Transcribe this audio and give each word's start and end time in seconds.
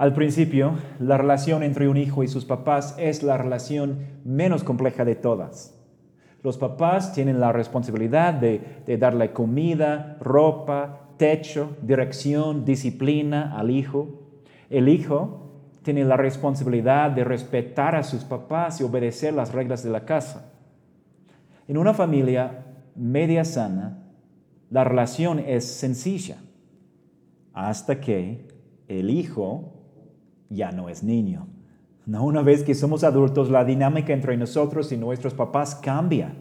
Al 0.00 0.14
principio, 0.14 0.78
la 0.98 1.18
relación 1.18 1.62
entre 1.62 1.86
un 1.86 1.98
hijo 1.98 2.24
y 2.24 2.28
sus 2.28 2.46
papás 2.46 2.94
es 2.98 3.22
la 3.22 3.36
relación 3.36 3.98
menos 4.24 4.64
compleja 4.64 5.04
de 5.04 5.14
todas. 5.14 5.78
Los 6.42 6.56
papás 6.56 7.12
tienen 7.12 7.38
la 7.38 7.52
responsabilidad 7.52 8.32
de, 8.32 8.96
darle 8.96 9.34
comida, 9.34 10.16
ropa, 10.18 11.10
techo, 11.18 11.76
dirección, 11.82 12.64
disciplina 12.64 13.54
al 13.58 13.70
hijo. 13.70 14.22
El 14.70 14.88
hijo 14.88 15.50
tiene 15.82 16.02
la 16.04 16.16
responsabilidad 16.16 17.10
de 17.10 17.24
respetar 17.24 17.94
a 17.94 18.02
sus 18.02 18.24
papás 18.24 18.80
y 18.80 18.84
obedecer 18.84 19.34
las 19.34 19.52
reglas 19.52 19.82
de 19.82 19.90
la 19.90 20.06
casa. 20.06 20.50
En 21.68 21.76
una 21.76 21.92
familia 21.92 22.64
media 22.96 23.44
sana, 23.44 23.98
la 24.70 24.82
relación 24.82 25.40
es 25.40 25.66
sencilla 25.66 26.38
hasta 27.52 28.00
que 28.00 28.48
el 28.88 29.10
hijo 29.10 29.76
ya 30.50 30.72
no 30.72 30.88
es 30.88 31.02
niño. 31.02 31.46
Una 32.06 32.42
vez 32.42 32.64
que 32.64 32.74
somos 32.74 33.04
adultos, 33.04 33.50
la 33.50 33.64
dinámica 33.64 34.12
entre 34.12 34.36
nosotros 34.36 34.90
y 34.90 34.96
nuestros 34.96 35.32
papás 35.32 35.76
cambia. 35.76 36.34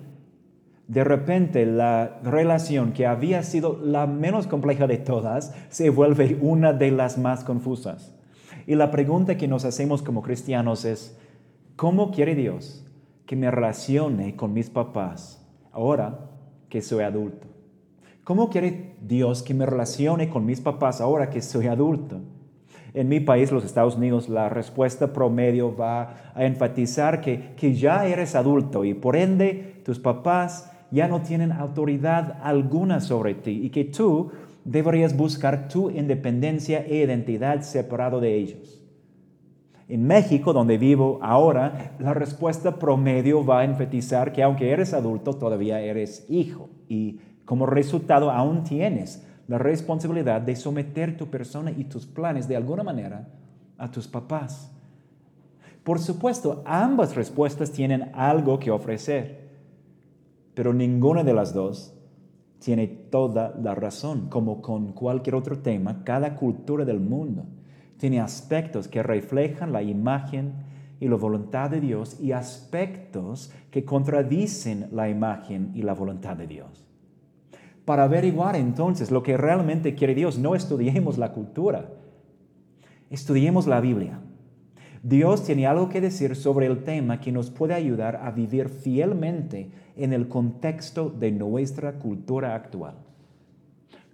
De 0.88 1.04
repente, 1.04 1.66
la 1.68 2.20
relación 2.24 2.92
que 2.92 3.06
había 3.06 3.44
sido 3.44 3.80
la 3.80 4.08
menos 4.08 4.48
compleja 4.48 4.88
de 4.88 4.98
todas 4.98 5.54
se 5.70 5.92
vuelve 5.92 6.40
una 6.42 6.74
de 6.74 6.90
las 6.90 7.20
más 7.20 7.44
confusas. 7.44 8.16
Y 8.66 8.76
la 8.76 8.90
pregunta 8.90 9.38
que 9.38 9.48
nos 9.48 9.64
hacemos 9.64 10.02
como 10.02 10.24
cristianos 10.24 10.86
es, 10.86 11.18
¿cómo 11.76 12.10
quiere 12.10 12.34
Dios 12.34 12.84
que 13.28 13.36
me 13.36 13.52
relacione 13.52 14.36
con 14.36 14.54
mis 14.54 14.72
papás 14.72 15.48
ahora 15.72 16.32
que 16.70 16.82
soy 16.82 17.04
adulto? 17.04 17.48
¿Cómo 18.24 18.50
quiere 18.50 18.96
Dios 19.02 19.44
que 19.44 19.54
me 19.54 19.68
relacione 19.68 20.30
con 20.30 20.46
mis 20.46 20.62
papás 20.62 21.02
ahora 21.02 21.30
que 21.30 21.42
soy 21.42 21.68
adulto? 21.68 22.22
En 22.94 23.08
mi 23.08 23.20
país, 23.20 23.52
los 23.52 23.64
Estados 23.64 23.96
Unidos, 23.96 24.30
la 24.30 24.50
respuesta 24.50 25.14
promedio 25.14 25.76
va 25.76 26.32
a 26.34 26.46
enfatizar 26.46 27.22
que, 27.22 27.54
que 27.56 27.76
ya 27.76 28.06
eres 28.06 28.36
adulto 28.36 28.84
y 28.84 28.94
por 28.94 29.16
ende 29.16 29.82
tus 29.86 30.00
papás 30.00 30.72
ya 30.92 31.08
no 31.08 31.22
tienen 31.22 31.52
autoridad 31.52 32.38
alguna 32.42 33.00
sobre 33.00 33.36
ti 33.36 33.62
y 33.64 33.70
que 33.70 33.86
tú 33.86 34.32
deberías 34.66 35.16
buscar 35.16 35.68
tu 35.68 35.90
independencia 35.90 36.86
e 36.86 36.98
identidad 36.98 37.62
separado 37.62 38.20
de 38.20 38.36
ellos. 38.36 38.80
En 39.88 40.06
México, 40.06 40.54
donde 40.54 40.78
vivo 40.78 41.18
ahora, 41.22 41.96
la 42.00 42.14
respuesta 42.14 42.78
promedio 42.78 43.44
va 43.44 43.62
a 43.62 43.64
enfatizar 43.64 44.32
que 44.32 44.44
aunque 44.44 44.70
eres 44.70 44.94
adulto, 44.94 45.34
todavía 45.34 45.82
eres 45.82 46.26
hijo 46.30 46.70
y 46.88 47.20
como 47.46 47.66
resultado 47.66 48.30
aún 48.30 48.64
tienes 48.64 49.26
la 49.50 49.58
responsabilidad 49.58 50.42
de 50.42 50.56
someter 50.56 51.18
tu 51.18 51.26
persona 51.26 51.72
y 51.72 51.86
tus 51.86 52.06
planes 52.06 52.48
de 52.48 52.56
alguna 52.56 52.84
manera 52.84 53.28
a 53.80 53.90
tus 53.90 54.08
papás. 54.08 54.72
Por 55.84 55.98
supuesto, 55.98 56.62
ambas 56.68 57.16
respuestas 57.16 57.72
tienen 57.72 58.12
algo 58.14 58.60
que 58.60 58.70
ofrecer, 58.70 59.50
pero 60.54 60.72
ninguna 60.72 61.24
de 61.24 61.34
las 61.34 61.52
dos 61.52 61.96
tiene 62.60 62.86
toda 62.86 63.56
la 63.60 63.74
razón. 63.74 64.30
Como 64.30 64.62
con 64.62 64.94
cualquier 64.94 65.34
otro 65.34 65.58
tema, 65.58 66.04
cada 66.04 66.36
cultura 66.36 66.86
del 66.86 67.00
mundo 67.00 67.46
tiene 67.98 68.20
aspectos 68.20 68.88
que 68.88 69.02
reflejan 69.02 69.74
la 69.74 69.82
imagen 69.82 70.54
y 71.00 71.08
la 71.08 71.16
voluntad 71.16 71.72
de 71.72 71.82
Dios 71.82 72.20
y 72.22 72.34
aspectos 72.34 73.52
que 73.72 73.84
contradicen 73.84 74.90
la 74.92 75.10
imagen 75.10 75.72
y 75.74 75.82
la 75.82 75.96
voluntad 75.96 76.38
de 76.38 76.46
Dios. 76.46 76.89
Para 77.90 78.04
averiguar 78.04 78.56
entonces 78.56 79.10
lo 79.10 79.24
que 79.24 79.36
realmente 79.36 79.96
quiere 79.96 80.14
Dios, 80.14 80.38
no 80.38 80.54
estudiemos 80.54 81.18
la 81.18 81.32
cultura, 81.34 81.90
estudiemos 83.10 83.66
la 83.66 83.82
Biblia. 83.82 84.20
Dios 85.02 85.44
tiene 85.44 85.66
algo 85.66 85.90
que 85.90 86.00
decir 86.00 86.36
sobre 86.36 86.68
el 86.68 86.84
tema 86.84 87.20
que 87.20 87.32
nos 87.32 87.50
puede 87.50 87.74
ayudar 87.74 88.18
a 88.18 88.30
vivir 88.30 88.70
fielmente 88.70 89.72
en 89.96 90.14
el 90.14 90.28
contexto 90.28 91.10
de 91.10 91.32
nuestra 91.32 91.94
cultura 91.94 92.54
actual. 92.54 92.94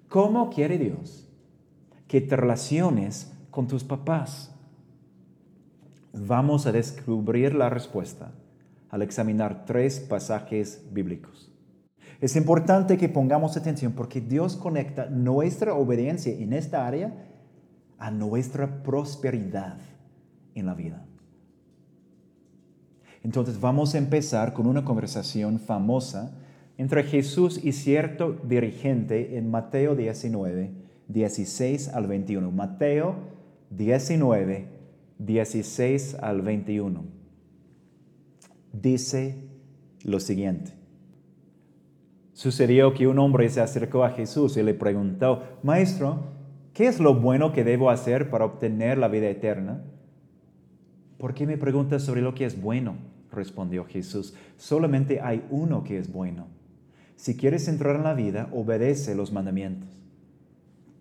¿Cómo 0.08 0.50
quiere 0.50 0.78
Dios 0.78 1.28
que 2.08 2.22
te 2.22 2.38
relaciones 2.38 3.34
con 3.52 3.68
tus 3.68 3.84
papás? 3.84 4.56
Vamos 6.14 6.66
a 6.66 6.72
descubrir 6.72 7.54
la 7.54 7.70
respuesta 7.70 8.32
al 8.90 9.02
examinar 9.02 9.66
tres 9.66 10.00
pasajes 10.00 10.82
bíblicos. 10.94 11.52
Es 12.22 12.36
importante 12.36 12.98
que 12.98 13.10
pongamos 13.10 13.58
atención 13.58 13.94
porque 13.94 14.22
Dios 14.22 14.56
conecta 14.56 15.10
nuestra 15.10 15.74
obediencia 15.74 16.34
en 16.34 16.54
esta 16.54 16.88
área 16.88 17.14
a 17.98 18.12
nuestra 18.12 18.84
prosperidad 18.84 19.78
en 20.54 20.66
la 20.66 20.74
vida. 20.74 21.06
Entonces 23.24 23.60
vamos 23.60 23.96
a 23.96 23.98
empezar 23.98 24.54
con 24.54 24.68
una 24.68 24.86
conversación 24.86 25.60
famosa 25.60 26.38
entre 26.78 27.04
Jesús 27.04 27.60
y 27.64 27.72
cierto 27.72 28.34
dirigente 28.44 29.38
en 29.38 29.50
Mateo 29.50 29.96
19, 29.96 30.72
16 31.08 31.88
al 31.90 32.08
21. 32.08 32.52
Mateo 32.52 33.16
19, 33.72 34.68
16 35.18 36.18
al 36.22 36.42
21. 36.42 37.04
Dice 38.74 39.36
lo 40.04 40.20
siguiente. 40.20 40.75
Sucedió 42.36 42.94
que 42.94 43.08
un 43.08 43.18
hombre 43.18 43.50
se 43.50 43.62
acercó 43.62 44.04
a 44.04 44.10
Jesús 44.10 44.58
y 44.58 44.62
le 44.62 44.74
preguntó, 44.74 45.42
Maestro, 45.64 46.20
¿qué 46.74 46.88
es 46.88 47.00
lo 47.00 47.16
bueno 47.16 47.54
que 47.54 47.64
debo 47.64 47.90
hacer 47.90 48.30
para 48.30 48.44
obtener 48.44 48.98
la 48.98 49.08
vida 49.08 49.30
eterna? 49.30 49.86
¿Por 51.18 51.34
qué 51.34 51.48
me 51.48 51.58
preguntas 51.58 52.04
sobre 52.04 52.22
lo 52.22 52.36
que 52.36 52.44
es 52.44 52.62
bueno? 52.62 52.98
respondió 53.32 53.86
Jesús. 53.86 54.36
Solamente 54.58 55.22
hay 55.22 55.46
uno 55.50 55.86
que 55.86 55.98
es 55.98 56.12
bueno. 56.12 56.48
Si 57.16 57.38
quieres 57.38 57.70
entrar 57.70 57.96
en 57.96 58.04
la 58.04 58.14
vida, 58.14 58.50
obedece 58.52 59.16
los 59.16 59.32
mandamientos. 59.32 59.88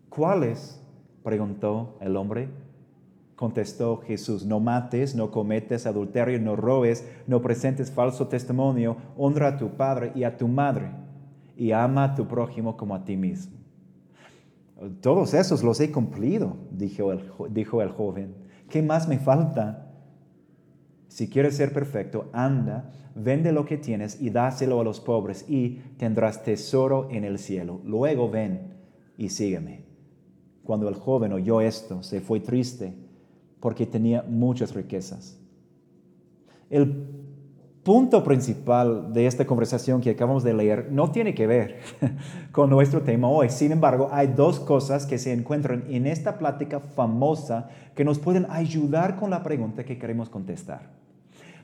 ¿Cuáles? 0.09 0.81
preguntó 1.25 1.99
el 2.01 2.17
hombre. 2.17 2.49
Contestó 3.35 3.97
Jesús, 4.07 4.47
no 4.47 4.61
mates, 4.61 5.17
no 5.17 5.33
cometes 5.33 5.87
adulterio, 5.87 6.39
no 6.39 6.55
robes, 6.55 7.05
no 7.27 7.43
presentes 7.43 7.91
falso 7.91 8.29
testimonio, 8.29 8.97
honra 9.17 9.49
a 9.49 9.57
tu 9.57 9.71
padre 9.71 10.13
y 10.15 10.23
a 10.23 10.37
tu 10.37 10.47
madre 10.47 11.03
y 11.57 11.73
ama 11.73 12.05
a 12.05 12.15
tu 12.15 12.27
prójimo 12.27 12.77
como 12.77 12.95
a 12.95 13.05
ti 13.05 13.17
mismo. 13.17 13.65
Todos 15.01 15.35
esos 15.35 15.63
los 15.63 15.81
he 15.81 15.91
cumplido, 15.93 16.57
dijo 16.71 17.13
el, 17.13 17.91
joven. 17.91 18.35
¿Qué 18.69 18.83
más 18.83 19.09
me 19.09 19.19
falta? 19.19 19.93
Si 21.09 21.29
quieres 21.29 21.57
ser 21.57 21.73
perfecto, 21.73 22.29
anda, 22.33 22.91
vende 23.15 23.53
lo 23.53 23.65
que 23.65 23.79
tienes 23.79 24.21
y 24.21 24.31
dáselo 24.31 24.81
a 24.81 24.85
los 24.85 25.01
pobres 25.01 25.45
y 25.49 25.81
tendrás 25.97 26.43
tesoro 26.43 27.09
en 27.11 27.25
el 27.25 27.39
cielo. 27.39 27.81
Luego 27.85 28.29
ven 28.29 28.75
y 29.17 29.29
sígueme. 29.29 29.85
Cuando 30.65 30.89
el 30.89 30.97
joven 30.97 31.33
oyó 31.33 31.61
esto, 31.61 32.03
se 32.03 32.21
fue 32.21 32.41
triste 32.41 32.95
porque 33.61 33.87
tenía 33.87 34.25
muchas 34.29 34.75
riquezas. 34.75 35.39
El 36.69 37.07
punto 37.85 38.25
principal 38.25 39.13
de 39.13 39.27
esta 39.27 39.47
conversación 39.47 40.01
que 40.01 40.11
acabamos 40.11 40.43
de 40.43 40.55
leer 40.55 40.89
no 40.91 41.11
tiene 41.11 41.35
que 41.35 41.47
ver 41.47 41.81
con 42.53 42.71
nuestro 42.71 43.03
tema 43.03 43.29
hoy. 43.29 43.51
Sin 43.51 43.73
embargo, 43.73 44.09
hay 44.11 44.29
dos 44.29 44.59
cosas 44.59 45.07
que 45.07 45.19
se 45.19 45.33
encuentran 45.33 45.85
en 45.89 46.07
esta 46.07 46.39
plática 46.39 46.81
famosa 46.81 47.69
que 47.95 48.05
nos 48.05 48.19
pueden 48.19 48.47
ayudar 48.51 49.17
con 49.17 49.31
la 49.31 49.43
pregunta 49.43 49.85
que 49.85 49.99
queremos 49.99 50.31
contestar. 50.31 50.91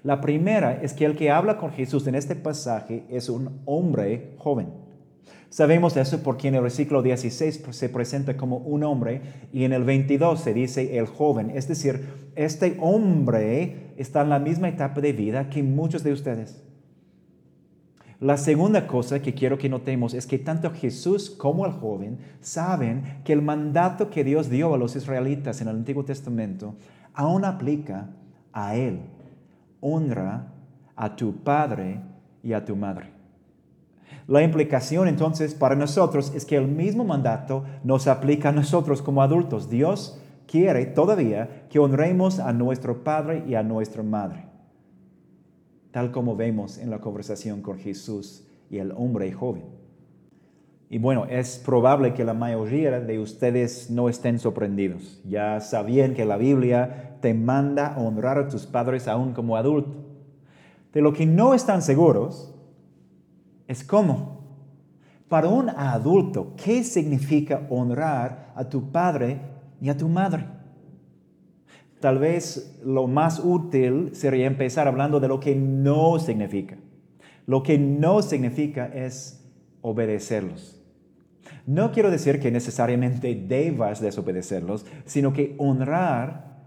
La 0.02 0.20
primera 0.20 0.80
es 0.80 0.92
que 0.92 1.06
el 1.06 1.16
que 1.16 1.30
habla 1.30 1.56
con 1.56 1.72
Jesús 1.72 2.06
en 2.06 2.14
este 2.14 2.36
pasaje 2.36 3.04
es 3.10 3.28
un 3.28 3.60
hombre 3.64 4.34
joven. 4.38 4.68
Sabemos 5.50 5.96
eso 5.96 6.22
porque 6.22 6.46
en 6.46 6.54
el 6.54 6.62
versículo 6.62 7.02
16 7.02 7.64
se 7.70 7.88
presenta 7.88 8.36
como 8.36 8.58
un 8.58 8.84
hombre 8.84 9.20
y 9.52 9.64
en 9.64 9.72
el 9.72 9.82
22 9.82 10.40
se 10.40 10.54
dice 10.54 10.96
el 10.96 11.06
joven. 11.06 11.50
Es 11.50 11.66
decir, 11.66 12.30
este 12.36 12.76
hombre 12.80 13.92
está 13.96 14.22
en 14.22 14.28
la 14.28 14.38
misma 14.38 14.68
etapa 14.68 15.00
de 15.00 15.12
vida 15.12 15.50
que 15.50 15.64
muchos 15.64 16.04
de 16.04 16.12
ustedes. 16.12 16.62
La 18.20 18.36
segunda 18.36 18.86
cosa 18.86 19.20
que 19.20 19.34
quiero 19.34 19.58
que 19.58 19.68
notemos 19.68 20.14
es 20.14 20.26
que 20.26 20.38
tanto 20.38 20.70
Jesús 20.70 21.30
como 21.30 21.66
el 21.66 21.72
joven 21.72 22.18
saben 22.40 23.22
que 23.24 23.32
el 23.32 23.42
mandato 23.42 24.08
que 24.08 24.22
Dios 24.22 24.50
dio 24.50 24.72
a 24.72 24.78
los 24.78 24.94
israelitas 24.94 25.60
en 25.60 25.68
el 25.68 25.76
Antiguo 25.76 26.04
Testamento 26.04 26.76
aún 27.12 27.44
aplica 27.44 28.10
a 28.52 28.76
él. 28.76 29.00
Honra 29.80 30.52
a 30.94 31.16
tu 31.16 31.42
padre 31.42 32.02
y 32.44 32.52
a 32.52 32.64
tu 32.64 32.76
madre. 32.76 33.19
La 34.26 34.42
implicación 34.42 35.08
entonces 35.08 35.54
para 35.54 35.74
nosotros 35.74 36.32
es 36.34 36.44
que 36.44 36.56
el 36.56 36.68
mismo 36.68 37.04
mandato 37.04 37.64
nos 37.82 38.06
aplica 38.06 38.50
a 38.50 38.52
nosotros 38.52 39.02
como 39.02 39.22
adultos. 39.22 39.68
Dios 39.68 40.20
quiere 40.46 40.86
todavía 40.86 41.66
que 41.68 41.78
honremos 41.78 42.38
a 42.38 42.52
nuestro 42.52 43.02
Padre 43.04 43.44
y 43.46 43.54
a 43.54 43.62
nuestra 43.62 44.02
Madre, 44.02 44.46
tal 45.90 46.12
como 46.12 46.36
vemos 46.36 46.78
en 46.78 46.90
la 46.90 47.00
conversación 47.00 47.62
con 47.62 47.78
Jesús 47.78 48.46
y 48.70 48.78
el 48.78 48.92
hombre 48.92 49.32
joven. 49.32 49.64
Y 50.92 50.98
bueno, 50.98 51.26
es 51.30 51.58
probable 51.64 52.14
que 52.14 52.24
la 52.24 52.34
mayoría 52.34 52.98
de 52.98 53.20
ustedes 53.20 53.90
no 53.90 54.08
estén 54.08 54.40
sorprendidos. 54.40 55.20
Ya 55.24 55.60
sabían 55.60 56.14
que 56.14 56.24
la 56.24 56.36
Biblia 56.36 57.16
te 57.20 57.32
manda 57.32 57.94
honrar 57.96 58.38
a 58.38 58.48
tus 58.48 58.66
padres 58.66 59.06
aún 59.06 59.32
como 59.32 59.56
adulto. 59.56 59.96
De 60.92 61.00
lo 61.00 61.12
que 61.12 61.26
no 61.26 61.54
están 61.54 61.82
seguros 61.82 62.52
es 63.70 63.84
cómo. 63.84 64.40
Para 65.28 65.48
un 65.48 65.70
adulto, 65.70 66.54
¿qué 66.56 66.82
significa 66.82 67.68
honrar 67.70 68.52
a 68.56 68.68
tu 68.68 68.90
padre 68.90 69.40
y 69.80 69.88
a 69.88 69.96
tu 69.96 70.08
madre? 70.08 70.44
Tal 72.00 72.18
vez 72.18 72.80
lo 72.84 73.06
más 73.06 73.38
útil 73.38 74.10
sería 74.12 74.48
empezar 74.48 74.88
hablando 74.88 75.20
de 75.20 75.28
lo 75.28 75.38
que 75.38 75.54
no 75.54 76.18
significa. 76.18 76.78
Lo 77.46 77.62
que 77.62 77.78
no 77.78 78.22
significa 78.22 78.86
es 78.86 79.48
obedecerlos. 79.82 80.82
No 81.64 81.92
quiero 81.92 82.10
decir 82.10 82.40
que 82.40 82.50
necesariamente 82.50 83.36
debas 83.36 84.00
desobedecerlos, 84.00 84.84
sino 85.04 85.32
que 85.32 85.54
honrar 85.58 86.58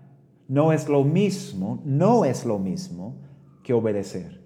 no 0.48 0.72
es 0.72 0.88
lo 0.88 1.04
mismo, 1.04 1.82
no 1.84 2.24
es 2.24 2.46
lo 2.46 2.60
mismo 2.60 3.18
que 3.62 3.74
obedecer. 3.74 4.43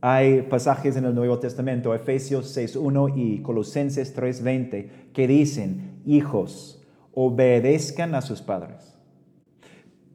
Hay 0.00 0.42
pasajes 0.42 0.96
en 0.96 1.06
el 1.06 1.14
Nuevo 1.14 1.38
Testamento, 1.38 1.94
Efesios 1.94 2.56
6.1 2.56 3.12
y 3.16 3.42
Colosenses 3.42 4.14
3.20, 4.14 5.12
que 5.12 5.26
dicen, 5.26 6.02
hijos, 6.04 6.86
obedezcan 7.14 8.14
a 8.14 8.20
sus 8.20 8.42
padres. 8.42 8.98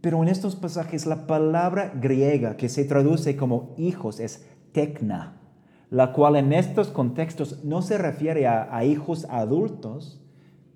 Pero 0.02 0.22
en 0.22 0.30
estos 0.30 0.56
pasajes 0.56 1.06
la 1.06 1.26
palabra 1.26 1.94
griega 1.96 2.58
que 2.58 2.70
se 2.70 2.86
traduce 2.86 3.36
como 3.36 3.74
hijos 3.78 4.20
es 4.20 4.48
tecna, 4.72 5.42
la 5.90 6.14
cual 6.14 6.36
en 6.36 6.54
estos 6.54 6.90
contextos 6.90 7.64
no 7.64 7.82
se 7.82 7.98
refiere 7.98 8.48
a, 8.48 8.76
a 8.76 8.86
hijos 8.86 9.26
adultos, 9.30 10.24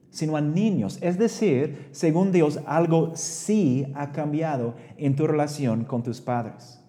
sino 0.09 0.35
a 0.35 0.41
niños. 0.41 0.97
Es 1.01 1.19
decir, 1.19 1.89
según 1.91 2.31
Dios, 2.31 2.59
algo 2.65 3.11
sí 3.15 3.85
ha 3.95 4.11
cambiado 4.11 4.75
en 4.97 5.15
tu 5.15 5.27
relación 5.27 5.85
con 5.85 6.01
tus 6.01 6.21
padres. 6.21 6.84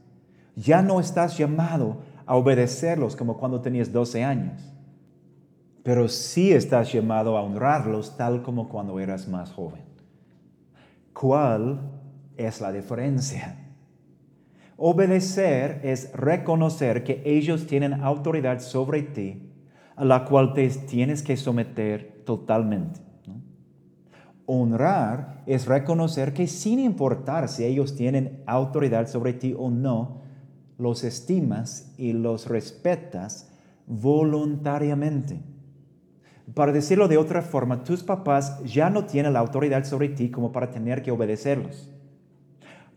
Ya 0.56 0.80
no 0.80 1.00
estás 1.00 1.36
llamado 1.36 1.98
a 2.24 2.34
obedecerlos 2.34 3.14
como 3.14 3.36
cuando 3.36 3.60
tenías 3.60 3.92
12 3.92 4.24
años, 4.24 4.72
pero 5.82 6.08
sí 6.08 6.52
estás 6.52 6.92
llamado 6.92 7.36
a 7.36 7.42
honrarlos 7.42 8.16
tal 8.16 8.42
como 8.42 8.68
cuando 8.68 8.98
eras 8.98 9.28
más 9.28 9.52
joven. 9.52 9.82
¿Cuál 11.12 11.80
es 12.36 12.60
la 12.60 12.72
diferencia? 12.72 13.66
Obedecer 14.78 15.80
es 15.84 16.12
reconocer 16.12 17.04
que 17.04 17.22
ellos 17.24 17.66
tienen 17.66 17.94
autoridad 18.02 18.60
sobre 18.60 19.02
ti, 19.02 19.52
a 19.94 20.04
la 20.04 20.24
cual 20.24 20.54
te 20.54 20.68
tienes 20.68 21.22
que 21.22 21.36
someter 21.36 22.22
totalmente. 22.24 23.00
Honrar 24.46 25.42
es 25.46 25.66
reconocer 25.66 26.32
que 26.32 26.46
sin 26.46 26.78
importar 26.78 27.48
si 27.48 27.64
ellos 27.64 27.94
tienen 27.94 28.42
autoridad 28.46 29.08
sobre 29.08 29.32
ti 29.32 29.54
o 29.58 29.70
no, 29.70 30.25
los 30.78 31.04
estimas 31.04 31.92
y 31.96 32.12
los 32.12 32.48
respetas 32.48 33.50
voluntariamente. 33.86 35.40
Para 36.54 36.72
decirlo 36.72 37.08
de 37.08 37.18
otra 37.18 37.42
forma, 37.42 37.82
tus 37.82 38.02
papás 38.02 38.62
ya 38.64 38.88
no 38.88 39.04
tienen 39.04 39.32
la 39.32 39.40
autoridad 39.40 39.84
sobre 39.84 40.08
ti 40.08 40.30
como 40.30 40.52
para 40.52 40.70
tener 40.70 41.02
que 41.02 41.10
obedecerlos. 41.10 41.90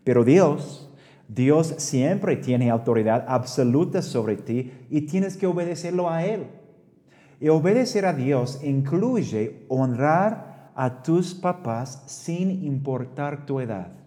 Pero 0.04 0.24
Dios, 0.24 0.90
Dios 1.28 1.74
siempre 1.78 2.36
tiene 2.36 2.70
autoridad 2.70 3.24
absoluta 3.28 4.02
sobre 4.02 4.36
ti 4.36 4.72
y 4.88 5.02
tienes 5.02 5.36
que 5.36 5.46
obedecerlo 5.46 6.08
a 6.08 6.24
Él. 6.24 6.46
Y 7.40 7.48
obedecer 7.48 8.04
a 8.06 8.12
Dios 8.12 8.60
incluye 8.62 9.64
honrar 9.68 10.72
a 10.74 11.02
tus 11.02 11.34
papás 11.34 12.02
sin 12.06 12.64
importar 12.64 13.46
tu 13.46 13.60
edad. 13.60 13.99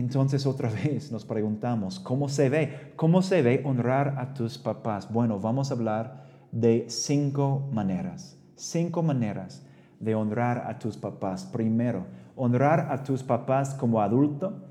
Entonces 0.00 0.46
otra 0.46 0.70
vez 0.84 1.12
nos 1.12 1.26
preguntamos, 1.26 2.00
¿cómo 2.00 2.30
se 2.30 2.48
ve? 2.48 2.92
¿Cómo 2.96 3.20
se 3.20 3.42
ve 3.42 3.62
honrar 3.66 4.16
a 4.18 4.32
tus 4.32 4.56
papás? 4.56 5.12
Bueno, 5.12 5.38
vamos 5.38 5.70
a 5.70 5.74
hablar 5.74 6.24
de 6.52 6.86
cinco 6.88 7.68
maneras, 7.70 8.38
cinco 8.56 9.02
maneras 9.02 9.62
de 10.00 10.14
honrar 10.14 10.64
a 10.66 10.78
tus 10.78 10.96
papás. 10.96 11.44
Primero, 11.44 12.06
honrar 12.34 12.88
a 12.90 13.02
tus 13.02 13.22
papás 13.22 13.74
como 13.74 14.00
adulto 14.00 14.64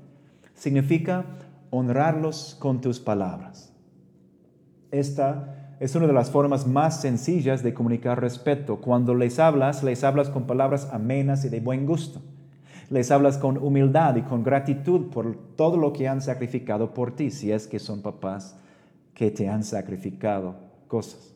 significa 0.54 1.24
honrarlos 1.70 2.56
con 2.58 2.80
tus 2.80 2.98
palabras. 2.98 3.72
Esta 4.90 5.76
es 5.78 5.94
una 5.94 6.08
de 6.08 6.12
las 6.12 6.32
formas 6.32 6.66
más 6.66 7.00
sencillas 7.00 7.62
de 7.62 7.72
comunicar 7.72 8.20
respeto. 8.20 8.80
Cuando 8.80 9.14
les 9.14 9.38
hablas, 9.38 9.84
les 9.84 10.02
hablas 10.02 10.28
con 10.28 10.48
palabras 10.48 10.88
amenas 10.92 11.44
y 11.44 11.48
de 11.50 11.60
buen 11.60 11.86
gusto. 11.86 12.20
Les 12.90 13.12
hablas 13.12 13.38
con 13.38 13.56
humildad 13.56 14.16
y 14.16 14.22
con 14.22 14.42
gratitud 14.42 15.10
por 15.10 15.36
todo 15.56 15.76
lo 15.76 15.92
que 15.92 16.08
han 16.08 16.20
sacrificado 16.20 16.92
por 16.92 17.14
ti, 17.14 17.30
si 17.30 17.52
es 17.52 17.68
que 17.68 17.78
son 17.78 18.02
papás 18.02 18.56
que 19.14 19.30
te 19.30 19.48
han 19.48 19.62
sacrificado 19.62 20.56
cosas. 20.88 21.34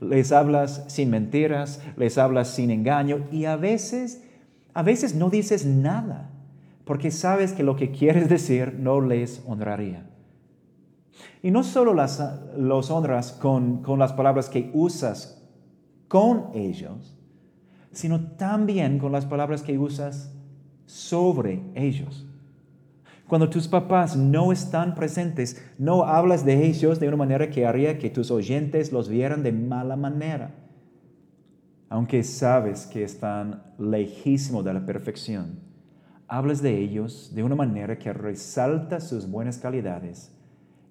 Les 0.00 0.32
hablas 0.32 0.84
sin 0.88 1.10
mentiras, 1.10 1.82
les 1.96 2.16
hablas 2.16 2.48
sin 2.48 2.70
engaño 2.70 3.26
y 3.30 3.44
a 3.44 3.56
veces, 3.56 4.24
a 4.72 4.82
veces 4.82 5.14
no 5.14 5.28
dices 5.28 5.66
nada, 5.66 6.30
porque 6.84 7.10
sabes 7.10 7.52
que 7.52 7.62
lo 7.62 7.76
que 7.76 7.90
quieres 7.90 8.28
decir 8.30 8.74
no 8.78 9.02
les 9.02 9.42
honraría. 9.46 10.06
Y 11.42 11.50
no 11.50 11.62
solo 11.62 11.94
los 11.94 12.90
honras 12.90 13.32
con, 13.32 13.82
con 13.82 13.98
las 13.98 14.14
palabras 14.14 14.48
que 14.48 14.70
usas 14.72 15.46
con 16.08 16.46
ellos, 16.54 17.16
sino 17.92 18.28
también 18.36 18.98
con 18.98 19.12
las 19.12 19.26
palabras 19.26 19.62
que 19.62 19.78
usas 19.78 20.32
sobre 20.86 21.62
ellos. 21.74 22.26
Cuando 23.26 23.48
tus 23.48 23.68
papás 23.68 24.16
no 24.16 24.52
están 24.52 24.94
presentes, 24.94 25.62
no 25.78 26.04
hablas 26.04 26.44
de 26.44 26.66
ellos 26.66 27.00
de 27.00 27.08
una 27.08 27.16
manera 27.16 27.48
que 27.48 27.66
haría 27.66 27.98
que 27.98 28.10
tus 28.10 28.30
oyentes 28.30 28.92
los 28.92 29.08
vieran 29.08 29.42
de 29.42 29.52
mala 29.52 29.96
manera. 29.96 30.54
Aunque 31.88 32.22
sabes 32.22 32.86
que 32.86 33.02
están 33.02 33.62
lejísimos 33.78 34.64
de 34.64 34.74
la 34.74 34.84
perfección, 34.84 35.58
hablas 36.28 36.60
de 36.60 36.78
ellos 36.78 37.32
de 37.34 37.42
una 37.42 37.54
manera 37.54 37.98
que 37.98 38.12
resalta 38.12 39.00
sus 39.00 39.28
buenas 39.28 39.58
calidades 39.58 40.30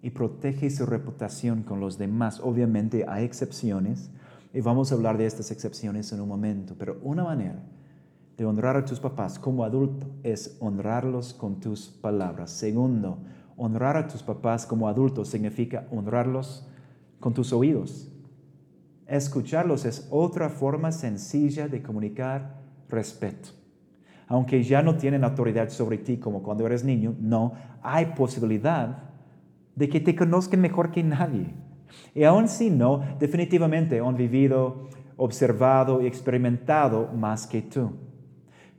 y 0.01 0.09
protege 0.09 0.69
su 0.69 0.85
reputación 0.85 1.61
con 1.61 1.79
los 1.79 1.97
demás. 1.97 2.39
Obviamente 2.41 3.05
hay 3.07 3.25
excepciones 3.25 4.09
y 4.53 4.61
vamos 4.61 4.91
a 4.91 4.95
hablar 4.95 5.17
de 5.17 5.27
estas 5.27 5.51
excepciones 5.51 6.11
en 6.11 6.21
un 6.21 6.29
momento, 6.29 6.75
pero 6.77 6.99
una 7.03 7.23
manera 7.23 7.61
de 8.37 8.45
honrar 8.45 8.77
a 8.77 8.85
tus 8.85 8.99
papás 8.99 9.37
como 9.37 9.63
adulto 9.63 10.07
es 10.23 10.57
honrarlos 10.59 11.33
con 11.33 11.59
tus 11.59 11.87
palabras. 11.87 12.51
Segundo, 12.51 13.19
honrar 13.57 13.97
a 13.97 14.07
tus 14.07 14.23
papás 14.23 14.65
como 14.65 14.87
adulto 14.87 15.23
significa 15.23 15.87
honrarlos 15.91 16.67
con 17.19 17.33
tus 17.33 17.53
oídos. 17.53 18.09
Escucharlos 19.07 19.85
es 19.85 20.07
otra 20.09 20.49
forma 20.49 20.91
sencilla 20.91 21.67
de 21.67 21.83
comunicar 21.83 22.61
respeto. 22.89 23.49
Aunque 24.27 24.63
ya 24.63 24.81
no 24.81 24.95
tienen 24.95 25.23
autoridad 25.23 25.69
sobre 25.69 25.97
ti 25.97 26.17
como 26.17 26.41
cuando 26.41 26.65
eres 26.65 26.83
niño, 26.83 27.15
no, 27.19 27.53
hay 27.81 28.07
posibilidad 28.07 29.11
de 29.75 29.89
que 29.89 29.99
te 29.99 30.15
conozcan 30.15 30.61
mejor 30.61 30.91
que 30.91 31.03
nadie. 31.03 31.53
Y 32.15 32.23
aún 32.23 32.47
si 32.47 32.69
no, 32.69 33.03
definitivamente 33.19 33.99
han 33.99 34.15
vivido, 34.15 34.89
observado 35.17 36.01
y 36.01 36.07
experimentado 36.07 37.09
más 37.13 37.45
que 37.45 37.61
tú. 37.61 37.91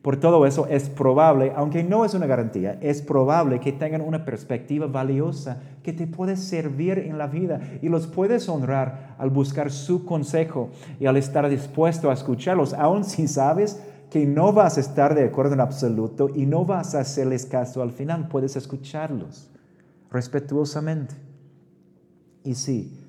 Por 0.05 0.19
todo 0.19 0.45
eso 0.45 0.67
es 0.67 0.91
probable, 0.91 1.55
aunque 1.57 1.83
no 1.83 2.05
es 2.05 2.13
una 2.13 2.27
garantía, 2.27 2.77
es 2.83 3.01
probable 3.01 3.59
que 3.59 3.73
tengan 3.73 4.03
una 4.03 4.27
perspectiva 4.27 4.87
valiosa 4.87 5.63
que 5.83 5.95
te 5.95 6.07
puede 6.07 6.37
servir 6.37 6.99
en 6.99 7.17
la 7.17 7.27
vida 7.27 7.59
y 7.81 7.89
los 7.89 8.07
puedes 8.07 8.47
honrar 8.51 9.17
al 9.17 9.31
buscar 9.31 9.71
su 9.71 10.05
consejo 10.05 10.69
y 11.01 11.07
al 11.07 11.17
estar 11.17 11.49
dispuesto 11.49 12.11
a 12.11 12.13
escucharlos, 12.13 12.75
aun 12.75 13.03
si 13.03 13.27
sabes 13.27 13.83
que 14.11 14.27
no 14.27 14.53
vas 14.53 14.77
a 14.77 14.81
estar 14.81 15.15
de 15.15 15.25
acuerdo 15.25 15.55
en 15.55 15.61
absoluto 15.61 16.29
y 16.35 16.45
no 16.45 16.67
vas 16.67 16.95
a 16.95 17.01
hacerles 17.01 17.47
caso 17.47 17.81
al 17.81 17.91
final, 17.91 18.29
puedes 18.29 18.57
escucharlos 18.57 19.51
respetuosamente. 20.11 21.15
Y 22.43 22.57
sí, 22.57 23.01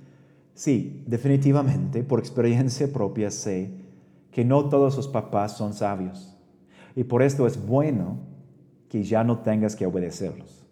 sí, 0.53 1.03
definitivamente, 1.07 2.03
por 2.03 2.19
experiencia 2.19 2.87
propia 2.87 3.31
sé 3.31 3.73
que 4.31 4.45
no 4.45 4.69
todos 4.69 4.95
los 4.95 5.09
papás 5.09 5.57
son 5.57 5.73
sabios 5.73 6.34
y 6.95 7.03
por 7.03 7.21
esto 7.21 7.45
es 7.45 7.65
bueno 7.65 8.19
que 8.89 9.03
ya 9.03 9.23
no 9.23 9.39
tengas 9.39 9.75
que 9.75 9.85
obedecerlos. 9.85 10.65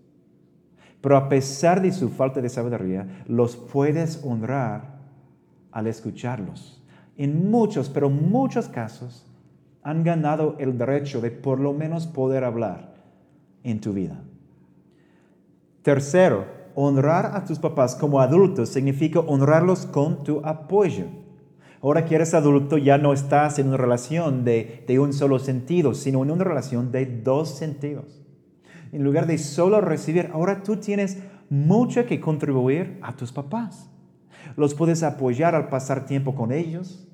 Pero 1.01 1.17
a 1.17 1.27
pesar 1.27 1.81
de 1.81 1.91
su 1.91 2.09
falta 2.09 2.41
de 2.41 2.47
sabiduría, 2.47 3.23
los 3.27 3.57
puedes 3.57 4.23
honrar 4.23 4.99
al 5.71 5.87
escucharlos. 5.87 6.81
En 7.17 7.51
muchos, 7.51 7.89
pero 7.89 8.09
muchos 8.09 8.69
casos, 8.69 9.27
han 9.83 10.03
ganado 10.03 10.55
el 10.59 10.77
derecho 10.77 11.19
de 11.19 11.29
por 11.29 11.59
lo 11.59 11.73
menos 11.73 12.07
poder 12.07 12.45
hablar 12.45 12.93
en 13.63 13.81
tu 13.81 13.91
vida. 13.91 14.23
Tercero, 15.81 16.45
honrar 16.73 17.35
a 17.35 17.43
tus 17.43 17.59
papás 17.59 17.95
como 17.95 18.21
adultos 18.21 18.69
significa 18.69 19.19
honrarlos 19.19 19.85
con 19.85 20.23
tu 20.23 20.39
apoyo. 20.45 21.07
Ahora 21.83 22.05
que 22.05 22.15
eres 22.15 22.33
adulto 22.33 22.77
ya 22.77 22.97
no 22.97 23.11
estás 23.11 23.59
en 23.59 23.67
una 23.67 23.75
relación 23.75 24.45
de, 24.45 24.85
un 25.01 25.11
solo 25.11 25.37
sentido, 25.37 25.93
sino 25.93 26.23
en 26.23 26.31
una 26.31 26.45
relación 26.45 26.93
de 26.93 27.05
dos 27.05 27.49
sentidos. 27.57 28.21
En 28.93 29.03
lugar 29.03 29.27
de 29.27 29.37
solo 29.37 29.81
recibir, 29.81 30.29
ahora 30.31 30.63
tú 30.63 30.77
tienes 30.77 31.17
mucho 31.49 32.05
que 32.05 32.21
contribuir 32.21 32.99
a 33.01 33.17
tus 33.17 33.33
papás. 33.33 33.89
Los 34.55 34.75
puedes 34.75 35.03
apoyar 35.03 35.55
al 35.55 35.67
pasar 35.67 36.05
tiempo 36.05 36.35
con 36.35 36.53
ellos, 36.53 37.05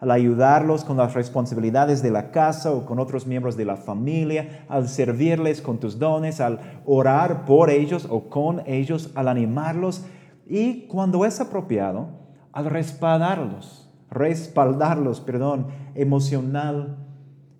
al 0.00 0.10
ayudarlos 0.10 0.82
con 0.82 0.96
las 0.96 1.14
responsabilidades 1.14 2.02
de 2.02 2.10
la 2.10 2.32
casa 2.32 2.72
o 2.72 2.84
con 2.84 2.98
otros 2.98 3.28
miembros 3.28 3.56
de 3.56 3.64
la 3.64 3.76
familia, 3.76 4.66
al 4.68 4.88
servirles 4.88 5.62
con 5.62 5.78
tus 5.78 6.00
dones, 6.00 6.40
al 6.40 6.80
orar 6.84 7.44
por 7.44 7.70
ellos 7.70 8.08
o 8.10 8.28
con 8.28 8.64
ellos, 8.66 9.12
al 9.14 9.28
animarlos 9.28 10.04
y 10.48 10.88
cuando 10.88 11.24
es 11.24 11.40
apropiado, 11.40 12.08
al 12.50 12.64
respaldarlos, 12.64 13.85
respaldarlos, 14.10 15.20
perdón, 15.20 15.68
emocional 15.94 16.96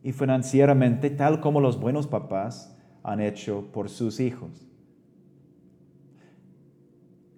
y 0.03 0.13
financieramente, 0.13 1.11
tal 1.11 1.41
como 1.41 1.61
los 1.61 1.81
buenos 1.81 2.07
papás 2.07 2.77
han 3.03 3.21
hecho 3.21 3.67
por 3.73 3.89
sus 3.89 4.21
hijos. 4.21 4.67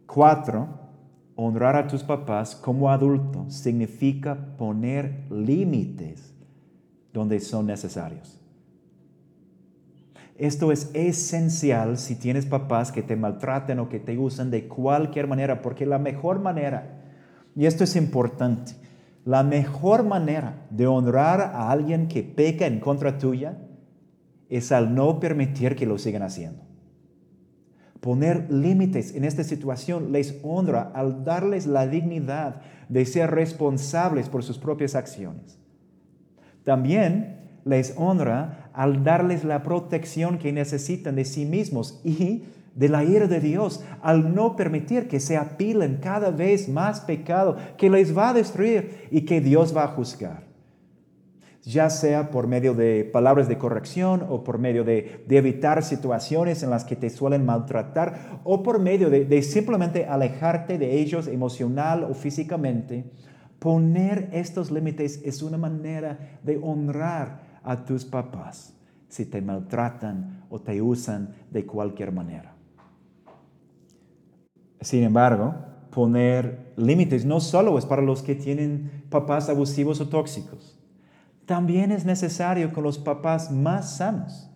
Cuatro, 0.07 0.69
honrar 1.37 1.77
a 1.77 1.87
tus 1.87 2.03
papás 2.03 2.57
como 2.57 2.91
adulto 2.91 3.45
significa 3.49 4.57
poner 4.57 5.27
límites 5.31 6.35
donde 7.13 7.41
son 7.41 7.67
necesarios. 7.67 8.41
Esto 10.37 10.71
es 10.71 10.91
esencial 10.95 11.99
si 11.99 12.15
tienes 12.15 12.47
papás 12.47 12.93
que 12.93 13.03
te 13.03 13.17
maltraten 13.17 13.81
o 13.81 13.89
que 13.89 13.99
te 13.99 14.17
usan 14.17 14.51
de 14.51 14.69
cualquier 14.69 15.27
manera, 15.27 15.63
porque 15.63 15.85
la 15.85 15.99
mejor 15.99 16.39
manera, 16.39 17.03
y 17.57 17.67
esto 17.67 17.83
es 17.83 17.97
importante, 17.97 18.73
la 19.29 19.43
mejor 19.43 20.05
manera 20.05 20.67
de 20.71 20.87
honrar 20.87 21.43
a 21.43 21.71
alguien 21.71 22.09
que 22.09 22.23
peca 22.23 22.67
en 22.67 22.81
contra 22.81 23.19
tuya 23.19 23.59
es 24.49 24.73
al 24.73 24.95
no 24.95 25.21
permitir 25.21 25.77
que 25.77 25.85
lo 25.85 25.99
sigan 25.99 26.23
haciendo. 26.23 26.63
Poner 28.01 28.51
límites 28.51 29.15
en 29.15 29.25
esta 29.25 29.45
situación 29.45 30.13
les 30.13 30.41
honra 30.43 30.93
al 30.95 31.25
darles 31.25 31.67
la 31.67 31.87
dignidad 31.87 32.63
de 32.89 33.05
ser 33.05 33.31
responsables 33.31 34.31
por 34.31 34.43
sus 34.43 34.57
propias 34.57 34.95
acciones. 34.95 35.59
También 36.65 37.59
les 37.67 37.93
honra 37.99 38.71
al 38.73 39.05
darles 39.05 39.45
la 39.45 39.63
protección 39.63 40.39
que 40.39 40.55
necesitan 40.55 41.17
de 41.17 41.27
sí 41.27 41.45
mismos 41.45 42.01
y 42.03 42.45
de 42.79 42.89
la 42.89 43.05
ira 43.05 43.27
de 43.27 43.41
Dios, 43.41 43.85
al 44.01 44.35
no 44.35 44.57
permitir 44.57 45.09
que 45.09 45.21
se 45.21 45.37
apilen 45.37 45.99
cada 46.01 46.31
vez 46.31 46.69
más 46.69 47.01
pecado 47.01 47.57
que 47.77 47.91
les 47.91 48.17
va 48.17 48.31
a 48.31 48.35
destruir 48.35 49.09
y 49.11 49.23
que 49.23 49.41
Dios 49.41 49.77
va 49.77 49.85
a 49.85 49.89
juzgar 49.89 50.49
ya 51.69 51.91
sea 51.91 52.31
por 52.31 52.47
medio 52.47 52.73
de 52.73 53.05
palabras 53.05 53.47
de 53.47 53.59
corrección 53.59 54.25
o 54.31 54.43
por 54.43 54.59
medio 54.59 54.85
de, 54.85 55.27
evitar 55.29 55.83
situaciones 55.83 56.63
en 56.63 56.71
las 56.71 56.85
que 56.85 56.97
te 56.97 57.11
suelen 57.11 57.45
maltratar 57.45 58.41
o 58.45 58.63
por 58.63 58.79
medio 58.79 59.11
de, 59.11 59.43
simplemente 59.43 60.07
alejarte 60.07 60.79
de 60.79 60.99
ellos 60.99 61.27
emocional 61.27 62.05
o 62.05 62.15
físicamente, 62.15 63.05
poner 63.59 64.31
estos 64.33 64.71
límites 64.71 65.21
es 65.25 65.43
una 65.43 65.59
manera 65.59 66.39
de 66.43 66.59
honrar 66.63 67.43
a 67.63 67.85
tus 67.85 68.07
papás 68.07 68.75
si 69.09 69.27
te 69.27 69.43
maltratan 69.43 70.45
o 70.49 70.61
te 70.61 70.81
usan 70.81 71.35
de 71.51 71.67
cualquier 71.67 72.13
manera. 72.13 72.58
Sin 74.81 75.03
embargo, 75.03 75.55
poner 75.91 76.73
límites 76.77 77.25
no 77.25 77.41
solo 77.41 77.79
es 77.79 77.87
para 77.87 78.03
los 78.03 78.23
que 78.23 78.35
tienen 78.35 79.05
papás 79.11 79.49
abusivos 79.49 80.01
o 80.01 80.09
tóxicos 80.09 80.79
también 81.49 81.93
es 81.93 82.05
necesario 82.05 82.75
con 82.75 82.85
los 82.85 82.99
papás 82.99 83.51
más 83.51 83.97
sanos. 83.97 84.51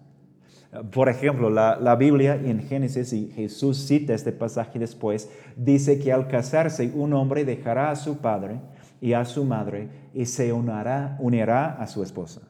Por 0.92 1.08
ejemplo, 1.08 1.48
la, 1.48 1.96
Biblia 1.96 2.34
en 2.36 2.60
Génesis, 2.60 3.14
y 3.14 3.30
Jesús 3.30 3.78
cita 3.86 4.12
este 4.12 4.30
pasaje 4.30 4.78
después, 4.78 5.30
dice 5.56 5.98
que 5.98 6.12
al 6.12 6.28
casarse 6.28 6.92
un 6.94 7.14
hombre 7.14 7.46
dejará 7.46 7.90
a 7.90 7.96
su 7.96 8.18
padre 8.18 8.60
y 9.00 9.14
a 9.14 9.24
su 9.24 9.44
madre 9.44 9.88
y 10.12 10.26
se 10.26 10.52
unirá, 10.52 11.16
unirá 11.18 11.76
a 11.76 11.86
su 11.86 12.02
esposa. 12.02 12.42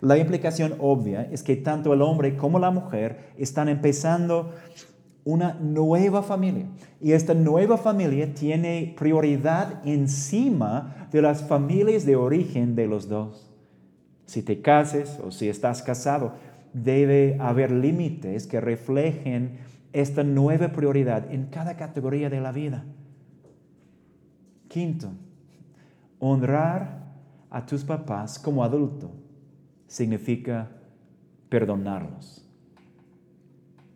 La 0.00 0.18
implicación 0.18 0.74
obvia 0.80 1.22
es 1.30 1.44
que 1.44 1.54
tanto 1.54 1.94
el 1.94 2.02
hombre 2.02 2.36
como 2.36 2.58
la 2.58 2.72
mujer 2.72 3.32
están 3.38 3.68
empezando 3.68 4.52
una 5.26 5.54
nueva 5.54 6.22
familia. 6.22 6.66
Y 7.00 7.12
esta 7.12 7.34
nueva 7.34 7.76
familia 7.76 8.32
tiene 8.32 8.94
prioridad 8.96 9.84
encima 9.84 11.08
de 11.10 11.20
las 11.20 11.42
familias 11.42 12.06
de 12.06 12.14
origen 12.14 12.76
de 12.76 12.86
los 12.86 13.08
dos. 13.08 13.52
Si 14.24 14.42
te 14.42 14.62
cases 14.62 15.18
o 15.22 15.32
si 15.32 15.48
estás 15.48 15.82
casado, 15.82 16.34
debe 16.72 17.36
haber 17.40 17.72
límites 17.72 18.46
que 18.46 18.60
reflejen 18.60 19.58
esta 19.92 20.22
nueva 20.22 20.68
prioridad 20.68 21.32
en 21.32 21.46
cada 21.46 21.76
categoría 21.76 22.30
de 22.30 22.40
la 22.40 22.52
vida. 22.52 22.84
Quinto, 24.68 25.10
honrar 26.20 27.04
a 27.50 27.66
tus 27.66 27.82
papás 27.82 28.38
como 28.38 28.62
adulto 28.62 29.10
significa 29.88 30.70
perdonarlos 31.48 32.45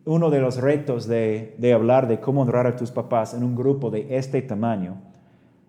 uno 0.05 0.29
de 0.29 0.39
los 0.39 0.57
retos 0.57 1.07
de, 1.07 1.73
hablar 1.73 2.07
de 2.07 2.19
cómo 2.19 2.41
honrar 2.41 2.67
a 2.67 2.75
tus 2.75 2.91
papás 2.91 3.33
en 3.33 3.43
un 3.43 3.55
grupo 3.55 3.91
de 3.91 4.17
este 4.17 4.41
tamaño 4.41 5.01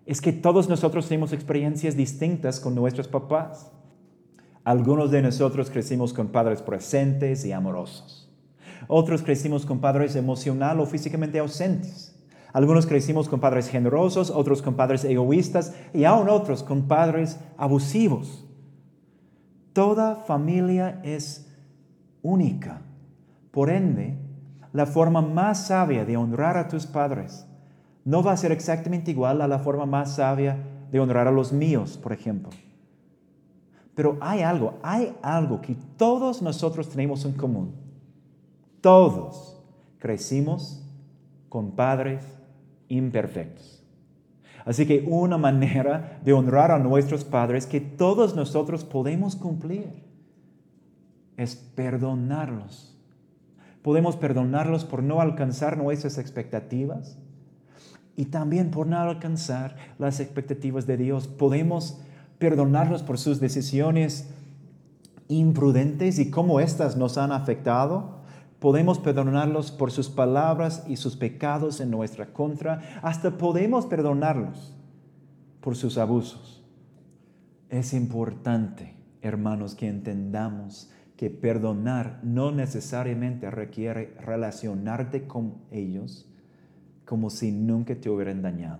es 0.05 0.21
que 0.21 0.33
todos 0.33 0.67
nosotros 0.67 1.07
tenemos 1.07 1.33
experiencias 1.33 1.95
distintas 1.95 2.59
con 2.59 2.75
nuestros 2.75 3.07
papás. 3.07 3.71
Algunos 4.63 5.11
de 5.11 5.21
nosotros 5.21 5.69
crecimos 5.69 6.13
con 6.13 6.27
padres 6.27 6.61
presentes 6.61 7.45
y 7.45 7.51
amorosos. 7.51 8.29
Otros 8.87 9.21
crecimos 9.21 9.65
con 9.65 9.79
padres 9.79 10.15
emocional 10.15 10.79
o 10.79 10.85
físicamente 10.85 11.39
ausentes. 11.39 12.13
Algunos 12.51 12.85
crecimos 12.85 13.29
con 13.29 13.39
padres 13.39 13.69
generosos, 13.69 14.29
otros 14.29 14.61
con 14.61 14.75
padres 14.75 15.05
egoístas 15.05 15.73
y 15.93 16.03
aún 16.03 16.27
otros 16.29 16.63
con 16.63 16.87
padres 16.87 17.39
abusivos. 17.57 18.45
Toda 19.71 20.17
familia 20.17 21.01
es 21.03 21.49
única. 22.21 22.81
Por 23.51 23.69
ende, 23.69 24.17
la 24.73 24.87
forma 24.87 25.21
más 25.21 25.67
sabia 25.67 26.03
de 26.03 26.17
honrar 26.17 26.57
a 26.57 26.67
tus 26.67 26.85
padres 26.85 27.45
no 28.03 28.21
va 28.21 28.33
a 28.33 28.37
ser 28.37 28.51
exactamente 28.51 29.11
igual 29.11 29.41
a 29.41 29.47
la 29.47 29.59
forma 29.59 29.85
más 29.85 30.15
sabia 30.15 30.57
de 30.91 30.99
honrar 30.99 31.27
a 31.27 31.31
los 31.31 31.53
míos, 31.53 31.97
por 32.01 32.11
ejemplo. 32.11 32.49
Pero 33.95 34.17
hay 34.19 34.41
algo, 34.41 34.79
hay 34.81 35.15
algo 35.21 35.61
que 35.61 35.77
todos 35.97 36.41
nosotros 36.41 36.89
tenemos 36.89 37.23
en 37.23 37.33
común. 37.33 37.75
Todos 38.81 39.61
crecimos 39.99 40.83
con 41.47 41.71
padres 41.71 42.25
imperfectos. 42.89 43.83
Así 44.65 44.85
que 44.85 45.05
una 45.07 45.37
manera 45.37 46.19
de 46.23 46.33
honrar 46.33 46.71
a 46.71 46.79
nuestros 46.79 47.23
padres 47.23 47.67
que 47.67 47.79
todos 47.79 48.35
nosotros 48.35 48.83
podemos 48.83 49.35
cumplir 49.35 50.03
es 51.37 51.55
perdonarlos 51.55 52.92
Podemos 53.83 54.15
perdonarlos 54.15 54.85
por 54.85 55.03
no 55.03 55.21
alcanzar 55.21 55.77
nuestras 55.77 56.17
expectativas 56.17 57.19
y 58.15 58.25
también 58.25 58.71
por 58.71 58.87
no 58.87 58.97
alcanzar 58.97 59.75
las 59.99 60.21
expectativas 60.21 60.87
de 60.87 60.97
Dios. 60.97 61.27
Podemos 61.27 61.99
perdonarlos 62.39 63.03
por 63.03 63.19
sus 63.19 63.39
decisiones 63.39 64.29
imprudentes 65.27 66.17
y 66.17 66.31
cómo 66.31 66.61
éstas 66.61 66.95
nos 66.95 67.17
han 67.17 67.33
afectado. 67.33 68.21
Podemos 68.59 68.99
perdonarlos 68.99 69.71
por 69.71 69.91
sus 69.91 70.09
palabras 70.09 70.85
y 70.87 70.95
sus 70.95 71.17
pecados 71.17 71.81
en 71.81 71.91
nuestra 71.91 72.27
contra. 72.27 72.99
Hasta 73.01 73.37
podemos 73.37 73.85
perdonarlos 73.85 74.73
por 75.59 75.75
sus 75.75 75.97
abusos. 75.97 76.63
Es 77.69 77.93
importante, 77.93 78.95
hermanos, 79.21 79.75
que 79.75 79.89
entendamos 79.89 80.89
que 81.23 81.29
perdonar 81.29 82.19
no 82.21 82.51
necesariamente 82.51 83.49
requiere 83.49 84.13
relacionarte 84.19 85.25
con 85.25 85.53
ellos 85.71 86.29
como 87.05 87.29
si 87.29 87.53
nunca 87.53 87.95
te 87.95 88.09
hubieran 88.09 88.41
dañado. 88.41 88.79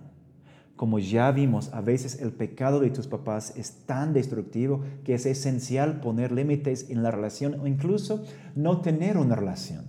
Como 0.76 0.98
ya 0.98 1.30
vimos, 1.30 1.72
a 1.72 1.80
veces 1.80 2.20
el 2.20 2.32
pecado 2.32 2.80
de 2.80 2.90
tus 2.90 3.06
papás 3.06 3.56
es 3.56 3.86
tan 3.86 4.12
destructivo 4.12 4.82
que 5.04 5.14
es 5.14 5.24
esencial 5.24 6.00
poner 6.00 6.32
límites 6.32 6.90
en 6.90 7.02
la 7.02 7.10
relación 7.10 7.58
o 7.60 7.66
incluso 7.66 8.26
no 8.54 8.82
tener 8.82 9.16
una 9.16 9.36
relación. 9.36 9.86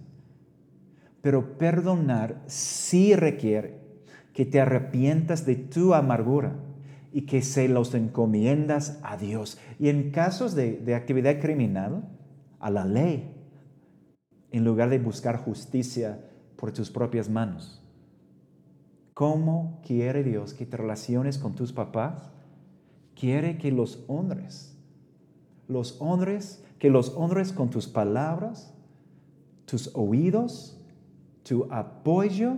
Pero 1.21 1.57
perdonar 1.57 2.41
sí 2.47 3.17
requiere 3.17 3.81
que 4.31 4.45
te 4.45 4.61
arrepientas 4.61 5.45
de 5.45 5.57
tu 5.57 5.93
amargura 5.93 6.55
y 7.11 7.23
que 7.23 7.41
se 7.41 7.67
los 7.67 7.93
encomiendas 7.95 8.97
a 9.03 9.17
Dios. 9.17 9.57
Y 9.77 9.89
en 9.89 10.11
casos 10.11 10.55
de, 10.55 10.77
de 10.77 10.95
actividad 10.95 11.41
criminal, 11.41 12.14
a 12.65 12.71
la 12.71 12.83
ley 12.83 13.31
en 14.49 14.65
lugar 14.65 14.89
de 14.89 14.97
buscar 14.97 15.37
justicia 15.37 16.27
por 16.55 16.71
tus 16.71 16.89
propias 16.89 17.29
manos. 17.29 17.79
¿Cómo 19.13 19.81
quiere 19.85 20.23
Dios 20.23 20.55
que 20.55 20.65
te 20.65 20.75
relaciones 20.75 21.37
con 21.37 21.53
tus 21.53 21.71
papás? 21.71 22.31
quiere 23.15 23.59
que 23.59 23.71
los 23.71 24.03
honres. 24.07 24.75
Los 25.67 25.99
honres, 25.99 26.63
que 26.79 26.89
los 26.89 27.13
honres 27.15 27.51
con 27.51 27.69
tus 27.69 27.87
palabras, 27.87 28.73
tus 29.65 29.95
oídos, 29.95 30.79
tu 31.43 31.67
apoyo, 31.71 32.57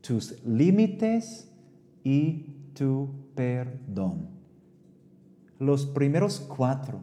tus 0.00 0.44
límites 0.44 1.52
y 2.04 2.46
tu 2.74 3.10
perdón. 3.34 4.28
Los 5.58 5.86
primeros 5.86 6.40
cuatro 6.40 7.00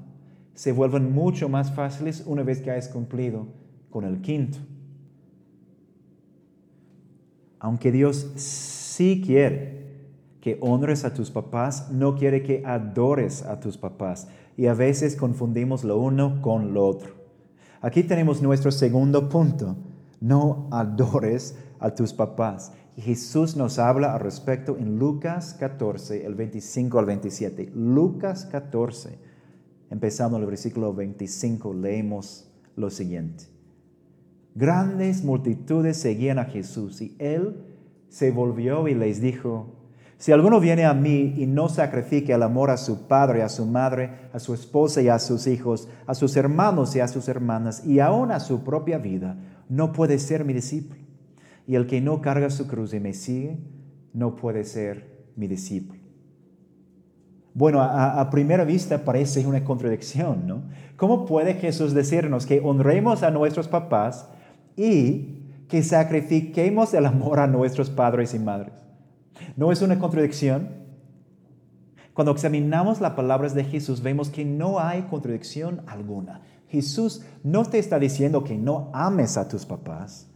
se 0.57 0.71
vuelven 0.71 1.13
mucho 1.13 1.49
más 1.49 1.71
fáciles 1.71 2.23
una 2.25 2.41
vez 2.41 2.61
que 2.61 2.71
hayas 2.71 2.87
cumplido 2.87 3.45
con 3.91 4.05
el 4.05 4.21
quinto. 4.21 4.57
Aunque 7.59 7.91
Dios 7.91 8.31
sí 8.37 9.21
quiere 9.23 9.85
que 10.41 10.57
honres 10.59 11.05
a 11.05 11.13
tus 11.13 11.29
papás, 11.29 11.91
no 11.91 12.15
quiere 12.15 12.41
que 12.41 12.63
adores 12.65 13.43
a 13.43 13.59
tus 13.59 13.77
papás. 13.77 14.29
Y 14.57 14.65
a 14.65 14.73
veces 14.73 15.15
confundimos 15.15 15.83
lo 15.83 15.99
uno 15.99 16.41
con 16.41 16.73
lo 16.73 16.87
otro. 16.87 17.13
Aquí 17.79 18.01
tenemos 18.01 18.41
nuestro 18.41 18.71
segundo 18.71 19.29
punto. 19.29 19.75
No 20.19 20.69
adores 20.71 21.55
a 21.79 21.93
tus 21.93 22.13
papás. 22.13 22.73
Jesús 22.95 23.55
nos 23.55 23.77
habla 23.77 24.15
al 24.15 24.21
respecto 24.21 24.75
en 24.79 24.97
Lucas 24.97 25.53
14, 25.53 26.25
el 26.25 26.33
25 26.33 26.97
al 26.97 27.05
27. 27.05 27.71
Lucas 27.75 28.47
14, 28.47 29.26
empezando 29.89 30.37
el 30.37 30.45
versículo 30.45 30.93
25, 30.93 31.73
leemos 31.73 32.49
lo 32.75 32.89
siguiente. 32.89 33.45
Grandes 34.55 35.23
multitudes 35.23 35.97
seguían 35.97 36.39
a 36.39 36.45
Jesús 36.45 37.01
y 37.01 37.15
él 37.19 37.63
se 38.09 38.31
volvió 38.31 38.87
y 38.87 38.95
les 38.95 39.21
dijo, 39.21 39.77
si 40.17 40.31
alguno 40.31 40.59
viene 40.59 40.85
a 40.85 40.95
mí 40.95 41.35
y 41.37 41.45
no 41.45 41.69
sacrifique 41.69 42.33
el 42.33 42.41
amor 42.41 42.71
a 42.71 42.77
su 42.77 43.07
padre, 43.07 43.43
a 43.43 43.49
su 43.49 43.67
madre, 43.67 44.29
a 44.33 44.39
su 44.39 44.55
esposa 44.55 44.99
y 45.01 45.09
a 45.09 45.19
sus 45.19 45.45
hijos, 45.45 45.87
a 46.07 46.15
sus 46.15 46.35
hermanos 46.35 46.95
y 46.95 47.01
a 47.01 47.07
sus 47.07 47.27
hermanas, 47.27 47.85
y 47.85 47.99
aún 47.99 48.31
a 48.31 48.39
su 48.39 48.63
propia 48.63 48.97
vida, 48.97 49.37
no 49.69 49.93
puede 49.93 50.17
ser 50.17 50.43
mi 50.43 50.53
discípulo. 50.53 50.99
Y 51.67 51.75
el 51.75 51.85
que 51.85 52.01
no 52.01 52.21
carga 52.21 52.49
su 52.49 52.65
cruz 52.67 52.95
y 52.95 52.99
me 52.99 53.13
sigue, 53.13 53.59
no 54.13 54.35
puede 54.35 54.63
ser 54.63 55.27
mi 55.35 55.47
discípulo. 55.47 55.96
Bueno, 57.57 57.81
a, 57.81 58.29
primera 58.29 58.63
vista 58.65 59.03
parece 59.03 59.47
una 59.47 59.63
contradicción, 59.63 60.45
¿no? 60.45 60.61
¿Cómo 60.95 61.25
puede 61.25 61.55
Jesús 61.55 61.95
decirnos 61.95 62.45
que 62.45 62.61
honremos 62.63 63.23
a 63.23 63.31
nuestros 63.31 63.67
papás 63.67 64.27
y 64.75 65.39
que 65.67 65.81
sacrifiquemos 65.81 66.93
el 66.93 67.07
amor 67.07 67.39
a 67.39 67.47
nuestros 67.47 67.89
padres 67.89 68.35
y 68.35 68.37
madres? 68.37 68.75
¿No 69.55 69.71
es 69.71 69.81
una 69.81 69.97
contradicción? 69.97 70.69
Cuando 72.13 72.31
examinamos 72.31 73.01
las 73.01 73.13
palabras 73.13 73.55
de 73.55 73.63
Jesús, 73.63 74.03
vemos 74.03 74.29
que 74.29 74.45
no 74.45 74.79
hay 74.79 75.07
contradicción 75.09 75.81
alguna. 75.87 76.41
Jesús 76.67 77.25
no 77.43 77.65
te 77.65 77.79
está 77.79 77.97
diciendo 77.97 78.43
que 78.43 78.55
no 78.55 78.91
ames 78.93 79.35
a 79.35 79.47
tus 79.47 79.65
papás, 79.65 80.27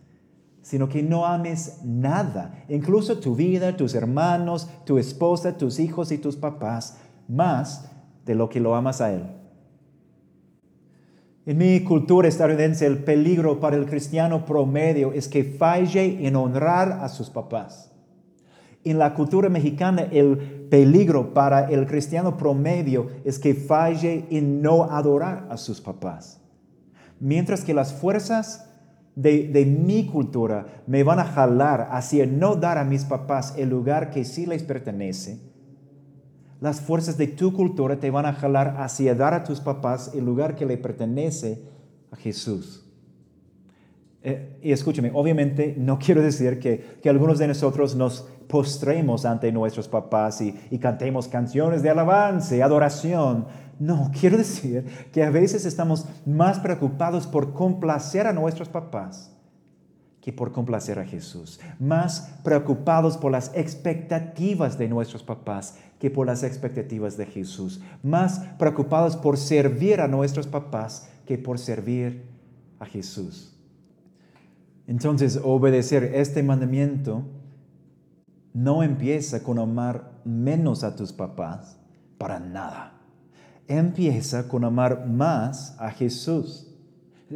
sino 0.63 0.89
que 0.89 1.03
no 1.03 1.27
ames 1.27 1.81
nada, 1.83 2.65
incluso 2.67 3.19
tu 3.19 3.35
vida, 3.35 3.77
tus 3.77 3.93
hermanos, 3.93 4.67
tu 4.85 4.97
esposa, 4.97 5.55
tus 5.55 5.79
hijos 5.79 6.11
y 6.11 6.17
tus 6.17 6.35
papás, 6.35 6.97
más 7.31 7.89
de 8.25 8.35
lo 8.35 8.50
que 8.50 8.59
lo 8.59 8.75
amas 8.75 9.01
a 9.01 9.13
Él. 9.13 9.23
En 11.45 11.57
mi 11.57 11.79
cultura 11.83 12.27
estadounidense, 12.27 12.85
el 12.85 13.03
peligro 13.03 13.59
para 13.59 13.75
el 13.75 13.88
cristiano 13.88 14.45
promedio 14.45 15.11
es 15.13 15.27
que 15.27 15.43
falle 15.43 16.27
en 16.27 16.35
honrar 16.35 16.91
a 17.01 17.09
sus 17.09 17.31
papás. 17.31 17.91
En 18.83 19.00
la 19.00 19.13
cultura 19.15 19.50
mexicana, 19.50 20.03
el 20.11 20.67
peligro 20.69 21.33
para 21.33 21.69
el 21.69 21.88
cristiano 21.88 22.38
promedio 22.38 23.07
es 23.25 23.39
que 23.39 23.55
falle 23.55 24.25
en 24.29 24.61
no 24.61 24.83
adorar 24.83 25.47
a 25.50 25.57
sus 25.57 25.81
papás. 25.81 26.39
Mientras 27.19 27.63
que 27.63 27.73
las 27.73 27.93
fuerzas 27.93 28.69
de, 29.15 29.65
mi 29.65 30.07
cultura 30.07 30.65
me 30.87 31.03
van 31.03 31.20
a 31.20 31.25
jalar 31.25 31.89
hacia 31.91 32.25
no 32.25 32.55
dar 32.55 32.77
a 32.77 32.83
mis 32.83 33.05
papás 33.05 33.53
el 33.57 33.70
lugar 33.70 34.09
que 34.09 34.25
sí 34.25 34.46
les 34.46 34.63
pertenece, 34.63 35.50
las 36.61 36.79
fuerzas 36.79 37.17
de 37.17 37.27
tu 37.27 37.51
cultura 37.51 38.00
te 38.00 38.11
van 38.11 38.25
a 38.25 38.33
jalar 38.33 38.75
hacia 38.77 39.15
dar 39.15 39.33
a 39.33 39.43
tus 39.43 39.59
papás 39.59 40.11
el 40.13 40.24
lugar 40.24 40.55
que 40.55 40.65
le 40.65 40.77
pertenece 40.77 41.63
a 42.11 42.15
Jesús. 42.15 42.85
Eh, 44.24 44.59
y 44.61 44.71
escúchame, 44.71 45.11
obviamente 45.13 45.75
no 45.77 45.97
quiero 46.03 46.21
decir 46.21 46.59
que, 46.59 47.00
que 47.01 47.09
algunos 47.09 47.39
de 47.39 47.47
nosotros 47.47 47.95
nos 47.95 48.27
postremos 48.47 49.25
ante 49.25 49.51
nuestros 49.51 49.87
papás 49.87 50.41
y, 50.41 50.77
cantemos 50.77 51.27
canciones 51.27 51.81
de 51.81 51.89
alabanza 51.89 52.55
y 52.55 52.61
adoración. 52.61 53.47
No, 53.79 54.11
quiero 54.19 54.37
decir 54.37 54.85
que 55.11 55.24
a 55.24 55.31
veces 55.31 55.65
estamos 55.65 56.05
más 56.27 56.59
preocupados 56.59 57.25
por 57.25 57.53
complacer 57.53 58.27
a 58.27 58.33
nuestros 58.33 58.69
papás 58.69 59.35
que 60.22 60.31
por 60.31 60.51
complacer 60.51 61.00
a 61.00 61.05
Jesús. 61.05 61.60
Más 61.79 62.31
preocupados 62.44 63.18
por 63.18 63.31
las 63.31 63.51
expectativas 63.55 64.77
de 64.77 64.88
nuestros 64.88 65.24
papás 65.24 65.77
que 66.00 66.10
por 66.10 66.27
las 66.27 66.44
expectativas 66.44 67.18
de 67.18 67.25
Jesús. 67.25 67.81
Más 68.03 68.40
preocupados 68.57 69.18
por 69.18 69.38
servir 69.38 70.00
a 70.00 70.07
nuestros 70.07 70.48
papás 70.48 71.10
que 71.25 71.38
por 71.38 71.60
servir 71.60 72.24
a 72.79 72.86
Jesús. 72.86 73.55
Entonces, 74.88 75.40
obedecer 75.44 76.03
este 76.16 76.44
mandamiento 76.44 77.24
no 78.53 78.84
empieza 78.84 79.44
con 79.44 79.60
amar 79.60 80.20
menos 80.25 80.84
a 80.84 80.96
tus 80.96 81.14
papás, 81.14 81.77
para 82.18 82.40
nada. 82.40 83.00
Empieza 83.68 84.48
con 84.48 84.64
amar 84.64 85.07
más 85.07 85.75
a 85.79 85.92
Jesús. 85.92 86.71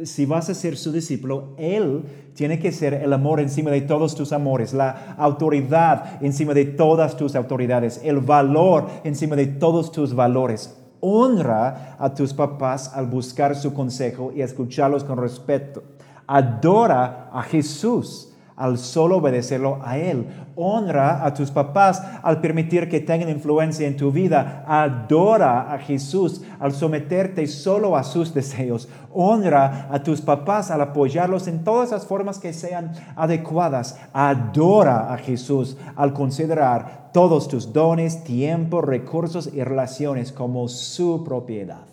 Si 0.04 0.26
vas 0.26 0.50
a 0.50 0.54
ser 0.54 0.76
su 0.76 0.92
discípulo, 0.92 1.54
Él 1.56 2.04
tiene 2.34 2.58
que 2.58 2.72
ser 2.72 2.94
el 2.94 3.12
amor 3.12 3.40
encima 3.40 3.70
de 3.70 3.80
todos 3.80 4.14
tus 4.14 4.32
amores, 4.32 4.74
la 4.74 5.14
autoridad 5.16 6.22
encima 6.22 6.52
de 6.54 6.66
todas 6.66 7.16
tus 7.16 7.34
autoridades, 7.34 8.00
el 8.04 8.18
valor 8.18 8.86
encima 9.04 9.36
de 9.36 9.46
todos 9.46 9.90
tus 9.92 10.14
valores. 10.14 10.76
Honra 11.00 11.96
a 11.98 12.14
tus 12.14 12.34
papás 12.34 12.92
al 12.94 13.06
buscar 13.06 13.56
su 13.56 13.72
consejo 13.72 14.32
y 14.34 14.42
escucharlos 14.42 15.04
con 15.04 15.18
respeto. 15.18 15.82
Adora 16.26 17.30
a 17.32 17.42
Jesús 17.42 18.35
al 18.56 18.78
solo 18.78 19.18
obedecerlo 19.18 19.78
a 19.84 19.98
Él. 19.98 20.26
Honra 20.56 21.24
a 21.24 21.34
tus 21.34 21.50
papás 21.50 22.02
al 22.22 22.40
permitir 22.40 22.88
que 22.88 23.00
tengan 23.00 23.28
influencia 23.28 23.86
en 23.86 23.96
tu 23.96 24.10
vida. 24.10 24.64
Adora 24.66 25.72
a 25.72 25.78
Jesús 25.78 26.42
al 26.58 26.72
someterte 26.72 27.46
solo 27.46 27.96
a 27.96 28.02
sus 28.02 28.32
deseos. 28.32 28.88
Honra 29.12 29.88
a 29.90 30.02
tus 30.02 30.22
papás 30.22 30.70
al 30.70 30.80
apoyarlos 30.80 31.46
en 31.46 31.64
todas 31.64 31.90
las 31.90 32.06
formas 32.06 32.38
que 32.38 32.54
sean 32.54 32.92
adecuadas. 33.14 33.98
Adora 34.14 35.12
a 35.12 35.18
Jesús 35.18 35.76
al 35.94 36.14
considerar 36.14 37.10
todos 37.12 37.48
tus 37.48 37.74
dones, 37.74 38.24
tiempo, 38.24 38.80
recursos 38.80 39.50
y 39.52 39.62
relaciones 39.62 40.32
como 40.32 40.68
su 40.68 41.22
propiedad. 41.24 41.86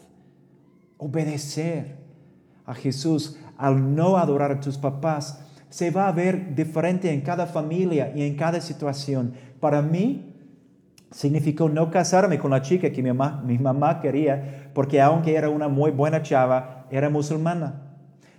Obedecer 0.98 1.98
a 2.66 2.74
Jesús 2.74 3.38
al 3.58 3.96
no 3.96 4.18
adorar 4.18 4.52
a 4.52 4.60
tus 4.62 4.78
papás 4.78 5.44
se 5.74 5.90
va 5.90 6.08
a 6.08 6.12
ver 6.12 6.54
diferente 6.54 7.12
en 7.12 7.22
cada 7.22 7.48
familia 7.48 8.14
y 8.16 8.22
en 8.22 8.36
cada 8.36 8.62
situación. 8.62 9.34
Para 9.60 9.82
mí, 9.82 10.36
significó 11.10 11.68
no 11.68 11.90
casarme 11.90 12.38
con 12.38 12.52
la 12.52 12.62
chica 12.62 12.92
que 12.92 13.02
mi 13.02 13.12
mamá, 13.58 14.00
quería, 14.00 14.70
porque 14.76 15.02
aunque 15.02 15.34
era 15.34 15.50
una 15.50 15.70
muy 15.70 15.90
buena 15.90 16.22
chava, 16.22 16.86
era 16.92 17.10
musulmana. 17.10 17.82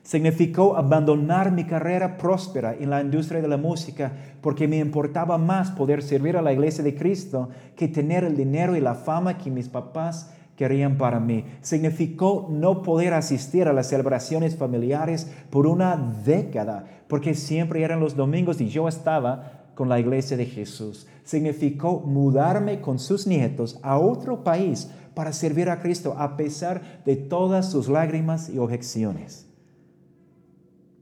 Significó 0.05 0.77
abandonar 0.77 1.51
mi 1.51 1.65
carrera 1.65 2.19
próspera 2.19 2.73
en 2.79 2.91
la 2.91 3.01
industria 3.01 3.43
de 3.43 3.49
la 3.49 3.57
música, 3.57 4.13
porque 4.41 4.69
me 4.69 4.79
importaba 4.79 5.37
más 5.37 5.73
poder 5.73 6.05
servir 6.05 6.37
a 6.37 6.43
la 6.43 6.53
iglesia 6.53 6.85
de 6.85 6.95
Cristo 6.95 7.49
que 7.75 7.89
tener 7.89 8.23
el 8.23 8.37
dinero 8.37 8.77
y 8.77 8.81
la 8.81 8.95
fama 8.95 9.39
que 9.39 9.51
mis 9.51 9.69
papás 9.69 10.33
querían 10.57 10.97
para 10.97 11.21
mí. 11.21 11.45
Significó 11.61 12.49
no 12.51 12.83
poder 12.83 13.15
asistir 13.15 13.69
a 13.69 13.73
las 13.73 13.89
celebraciones 13.89 14.57
familiares 14.57 15.31
por 15.51 15.67
una 15.67 15.97
década, 16.25 16.87
porque 17.09 17.35
siempre 17.35 17.83
eran 17.83 18.01
los 18.01 18.17
domingos 18.17 18.61
y 18.61 18.69
yo 18.69 18.89
estaba 18.89 19.65
con 19.75 19.89
la 19.89 19.99
iglesia 19.99 20.37
de 20.37 20.47
Jesús. 20.47 21.07
Significó 21.25 22.01
mudarme 22.01 22.81
con 22.81 22.99
sus 22.99 23.27
nietos 23.27 23.79
a 23.83 23.99
otro 23.99 24.45
país 24.45 24.91
para 25.15 25.33
servir 25.33 25.71
a 25.71 25.81
Cristo 25.81 26.15
a 26.19 26.37
pesar 26.37 27.03
de 27.05 27.17
todas 27.17 27.71
sus 27.71 27.89
lágrimas 27.89 28.49
y 28.49 28.59
objeciones. 28.59 29.49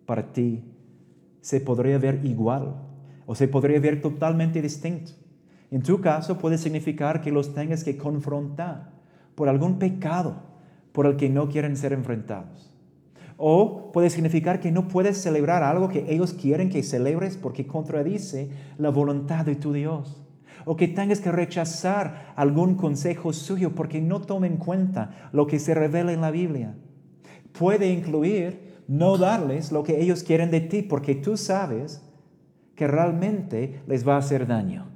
Para 0.06 0.32
ti 0.32 0.64
se 1.40 1.60
podría 1.60 1.98
ver 1.98 2.24
igual 2.24 2.76
o 3.26 3.34
se 3.34 3.48
podría 3.48 3.80
ver 3.80 4.00
totalmente 4.00 4.60
distinto. 4.60 5.12
En 5.70 5.82
tu 5.82 6.00
caso 6.00 6.38
puede 6.38 6.58
significar 6.58 7.22
que 7.22 7.32
los 7.32 7.54
tengas 7.54 7.82
que 7.82 7.96
confrontar 7.96 9.01
por 9.34 9.48
algún 9.48 9.78
pecado 9.78 10.36
por 10.92 11.06
el 11.06 11.16
que 11.16 11.28
no 11.28 11.48
quieren 11.48 11.76
ser 11.76 11.92
enfrentados. 11.92 12.72
O 13.36 13.90
puede 13.92 14.10
significar 14.10 14.60
que 14.60 14.70
no 14.70 14.88
puedes 14.88 15.18
celebrar 15.18 15.62
algo 15.62 15.88
que 15.88 16.12
ellos 16.12 16.32
quieren 16.32 16.68
que 16.68 16.82
celebres 16.82 17.36
porque 17.36 17.66
contradice 17.66 18.50
la 18.78 18.90
voluntad 18.90 19.44
de 19.44 19.56
tu 19.56 19.72
Dios. 19.72 20.18
o 20.64 20.76
que 20.76 20.86
tengas 20.86 21.20
que 21.20 21.32
rechazar 21.32 22.32
algún 22.36 22.76
consejo 22.76 23.32
suyo 23.32 23.74
porque 23.74 24.00
no 24.00 24.20
toma 24.20 24.46
en 24.46 24.58
cuenta 24.58 25.28
lo 25.32 25.48
que 25.48 25.58
se 25.58 25.74
revela 25.74 26.12
en 26.12 26.20
la 26.20 26.30
Biblia. 26.30 26.76
Puede 27.58 27.88
incluir 27.88 28.82
no 28.86 29.18
darles 29.18 29.72
lo 29.72 29.82
que 29.82 30.00
ellos 30.00 30.22
quieren 30.22 30.50
de 30.50 30.60
ti 30.60 30.82
porque 30.82 31.14
tú 31.14 31.36
sabes 31.36 32.02
que 32.74 32.86
realmente 32.86 33.82
les 33.86 34.06
va 34.06 34.14
a 34.14 34.18
hacer 34.18 34.46
daño. 34.46 34.86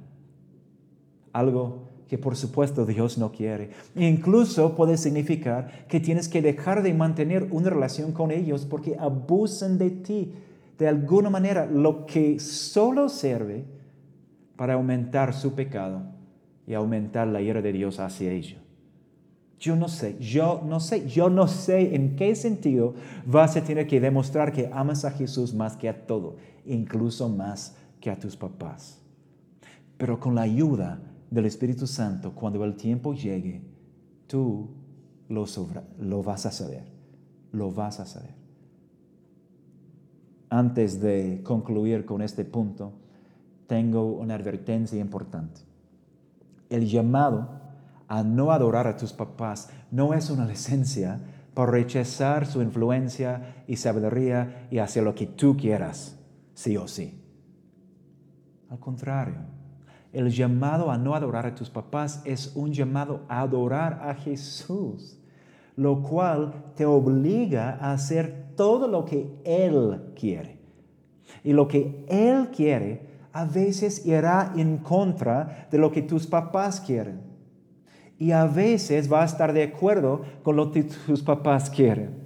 Algo 1.33 1.86
que 2.07 2.17
por 2.17 2.35
supuesto 2.35 2.85
Dios 2.85 3.17
no 3.17 3.31
quiere. 3.31 3.71
Incluso 3.95 4.75
puede 4.75 4.97
significar 4.97 5.85
que 5.87 5.99
tienes 5.99 6.29
que 6.29 6.41
dejar 6.41 6.83
de 6.83 6.93
mantener 6.93 7.47
una 7.51 7.69
relación 7.69 8.11
con 8.11 8.31
ellos 8.31 8.65
porque 8.65 8.95
abusan 8.99 9.77
de 9.77 9.89
ti 9.89 10.33
de 10.77 10.87
alguna 10.87 11.29
manera, 11.29 11.65
lo 11.65 12.05
que 12.05 12.39
solo 12.39 13.09
sirve 13.09 13.65
para 14.55 14.75
aumentar 14.75 15.33
su 15.33 15.53
pecado 15.53 16.03
y 16.67 16.73
aumentar 16.73 17.27
la 17.27 17.41
ira 17.41 17.61
de 17.61 17.71
Dios 17.71 17.99
hacia 17.99 18.31
ellos. 18.31 18.59
Yo 19.59 19.75
no 19.75 19.87
sé, 19.87 20.17
yo 20.19 20.61
no 20.63 20.79
sé, 20.79 21.07
yo 21.07 21.31
no 21.31 21.47
sé 21.47 21.95
en 21.95 22.15
qué 22.15 22.35
sentido 22.35 22.93
vas 23.25 23.57
a 23.57 23.63
tener 23.63 23.87
que 23.87 23.99
demostrar 23.99 24.53
que 24.53 24.69
amas 24.71 25.03
a 25.03 25.11
Jesús 25.11 25.53
más 25.55 25.75
que 25.75 25.89
a 25.89 26.05
todo, 26.05 26.35
incluso 26.63 27.27
más 27.27 27.75
que 27.99 28.11
a 28.11 28.19
tus 28.19 28.37
papás. 28.37 28.99
Pero 29.97 30.19
con 30.19 30.35
la 30.35 30.43
ayuda 30.43 30.99
del 31.29 31.45
Espíritu 31.45 31.87
Santo, 31.87 32.33
cuando 32.33 32.63
el 32.63 32.75
tiempo 32.75 33.13
llegue, 33.13 33.61
tú 34.27 34.69
lo, 35.29 35.45
lo 35.99 36.23
vas 36.23 36.45
a 36.45 36.51
saber, 36.51 36.85
lo 37.51 37.71
vas 37.71 37.99
a 37.99 38.05
saber. 38.05 38.35
Antes 40.49 41.01
de 41.01 41.41
concluir 41.43 42.05
con 42.05 42.21
este 42.21 42.45
punto, 42.45 42.93
tengo 43.67 44.13
una 44.13 44.35
advertencia 44.35 44.99
importante. 44.99 45.61
El 46.69 46.87
llamado 46.87 47.49
a 48.07 48.23
no 48.23 48.51
adorar 48.51 48.87
a 48.87 48.95
tus 48.95 49.11
papás 49.11 49.69
no 49.91 50.13
es 50.13 50.29
una 50.29 50.45
licencia 50.45 51.19
para 51.53 51.71
rechazar 51.71 52.45
su 52.45 52.61
influencia 52.61 53.63
y 53.67 53.75
sabiduría 53.75 54.67
y 54.71 54.77
hacer 54.77 55.03
lo 55.03 55.15
que 55.15 55.27
tú 55.27 55.57
quieras, 55.57 56.17
sí 56.53 56.77
o 56.77 56.87
sí. 56.87 57.21
Al 58.69 58.79
contrario, 58.79 59.56
el 60.13 60.29
llamado 60.29 60.89
a 60.91 60.97
no 60.97 61.15
adorar 61.15 61.45
a 61.45 61.55
tus 61.55 61.69
papás 61.69 62.21
es 62.25 62.53
un 62.55 62.71
llamado 62.71 63.25
a 63.27 63.41
adorar 63.41 63.99
a 64.03 64.15
Jesús, 64.15 65.19
lo 65.75 66.01
cual 66.01 66.53
te 66.75 66.85
obliga 66.85 67.77
a 67.81 67.93
hacer 67.93 68.53
todo 68.55 68.87
lo 68.87 69.05
que 69.05 69.29
Él 69.43 70.13
quiere. 70.15 70.57
Y 71.43 71.53
lo 71.53 71.67
que 71.67 72.05
Él 72.07 72.49
quiere 72.49 73.07
a 73.33 73.45
veces 73.45 74.05
irá 74.05 74.53
en 74.55 74.77
contra 74.77 75.67
de 75.69 75.77
lo 75.77 75.91
que 75.91 76.01
tus 76.01 76.25
papás 76.25 76.81
quieren. 76.81 77.21
Y 78.17 78.31
a 78.31 78.45
veces 78.45 79.11
va 79.11 79.21
a 79.21 79.25
estar 79.25 79.53
de 79.53 79.63
acuerdo 79.63 80.23
con 80.41 80.55
lo 80.55 80.71
que 80.71 80.83
tus 80.83 81.21
papás 81.21 81.69
quieren. 81.69 82.25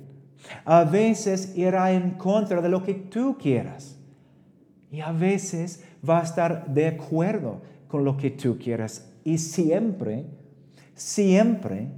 A 0.63 0.83
veces 0.85 1.57
irá 1.57 1.91
en 1.91 2.11
contra 2.11 2.61
de 2.61 2.69
lo 2.69 2.81
que 2.83 2.93
tú 2.93 3.37
quieras. 3.37 3.99
Y 4.89 5.01
a 5.01 5.11
veces 5.11 5.83
va 6.07 6.19
a 6.19 6.23
estar 6.23 6.73
de 6.73 6.87
acuerdo 6.87 7.61
con 7.87 8.03
lo 8.03 8.17
que 8.17 8.31
tú 8.31 8.57
quieras. 8.57 9.09
Y 9.23 9.37
siempre, 9.37 10.25
siempre 10.95 11.89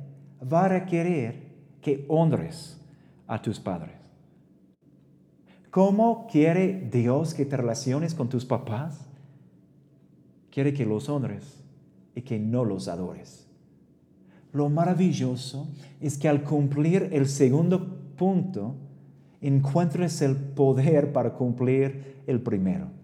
va 0.51 0.65
a 0.65 0.69
requerir 0.69 1.43
que 1.81 2.05
honres 2.07 2.79
a 3.27 3.41
tus 3.41 3.59
padres. 3.59 3.95
¿Cómo 5.69 6.27
quiere 6.27 6.87
Dios 6.91 7.33
que 7.33 7.45
te 7.45 7.57
relaciones 7.57 8.13
con 8.13 8.29
tus 8.29 8.45
papás? 8.45 9.07
Quiere 10.51 10.73
que 10.73 10.85
los 10.85 11.09
honres 11.09 11.63
y 12.13 12.21
que 12.21 12.39
no 12.39 12.63
los 12.63 12.87
adores. 12.87 13.47
Lo 14.51 14.69
maravilloso 14.69 15.67
es 15.99 16.17
que 16.17 16.29
al 16.29 16.43
cumplir 16.43 17.09
el 17.11 17.27
segundo 17.27 17.97
punto, 18.15 18.75
encuentres 19.41 20.21
el 20.21 20.35
poder 20.35 21.11
para 21.11 21.33
cumplir 21.33 22.21
el 22.27 22.39
primero. 22.39 23.02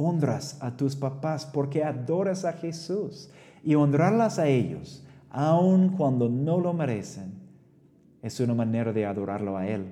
Honras 0.00 0.56
a 0.62 0.76
tus 0.76 0.94
papás 0.94 1.44
porque 1.44 1.82
adoras 1.82 2.44
a 2.44 2.52
Jesús 2.52 3.30
y 3.64 3.74
honrarlas 3.74 4.38
a 4.38 4.46
ellos, 4.46 5.04
aun 5.28 5.88
cuando 5.96 6.28
no 6.28 6.60
lo 6.60 6.72
merecen, 6.72 7.32
es 8.22 8.38
una 8.38 8.54
manera 8.54 8.92
de 8.92 9.04
adorarlo 9.04 9.56
a 9.56 9.66
Él 9.66 9.86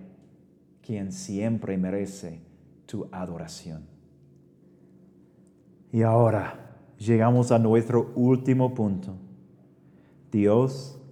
quien 0.80 1.10
siempre 1.10 1.76
merece 1.76 2.40
tu 2.86 3.08
adoración. 3.10 3.82
Y 5.90 6.02
ahora 6.02 6.76
llegamos 6.98 7.50
a 7.50 7.58
nuestro 7.58 8.12
último 8.14 8.74
punto. 8.74 9.16
Dios 10.30 11.02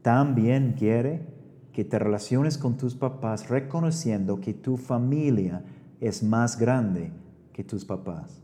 también 0.00 0.74
quiere 0.78 1.26
que 1.72 1.84
te 1.84 1.98
relaciones 1.98 2.56
con 2.56 2.78
tus 2.78 2.94
papás 2.94 3.50
reconociendo 3.50 4.40
que 4.40 4.54
tu 4.54 4.78
familia 4.78 5.62
es 6.00 6.22
más 6.22 6.58
grande 6.58 7.12
que 7.58 7.64
tus 7.64 7.84
papás. 7.84 8.40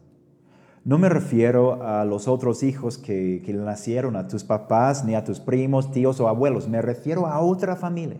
No 0.84 0.98
me 0.98 1.08
refiero 1.08 1.84
a 1.84 2.04
los 2.04 2.26
otros 2.26 2.64
hijos 2.64 2.98
que, 2.98 3.42
que 3.46 3.52
nacieron 3.52 4.16
a 4.16 4.26
tus 4.26 4.42
papás, 4.42 5.04
ni 5.04 5.14
a 5.14 5.22
tus 5.22 5.38
primos, 5.38 5.92
tíos 5.92 6.18
o 6.18 6.26
abuelos. 6.26 6.68
Me 6.68 6.82
refiero 6.82 7.28
a 7.28 7.38
otra 7.38 7.76
familia 7.76 8.18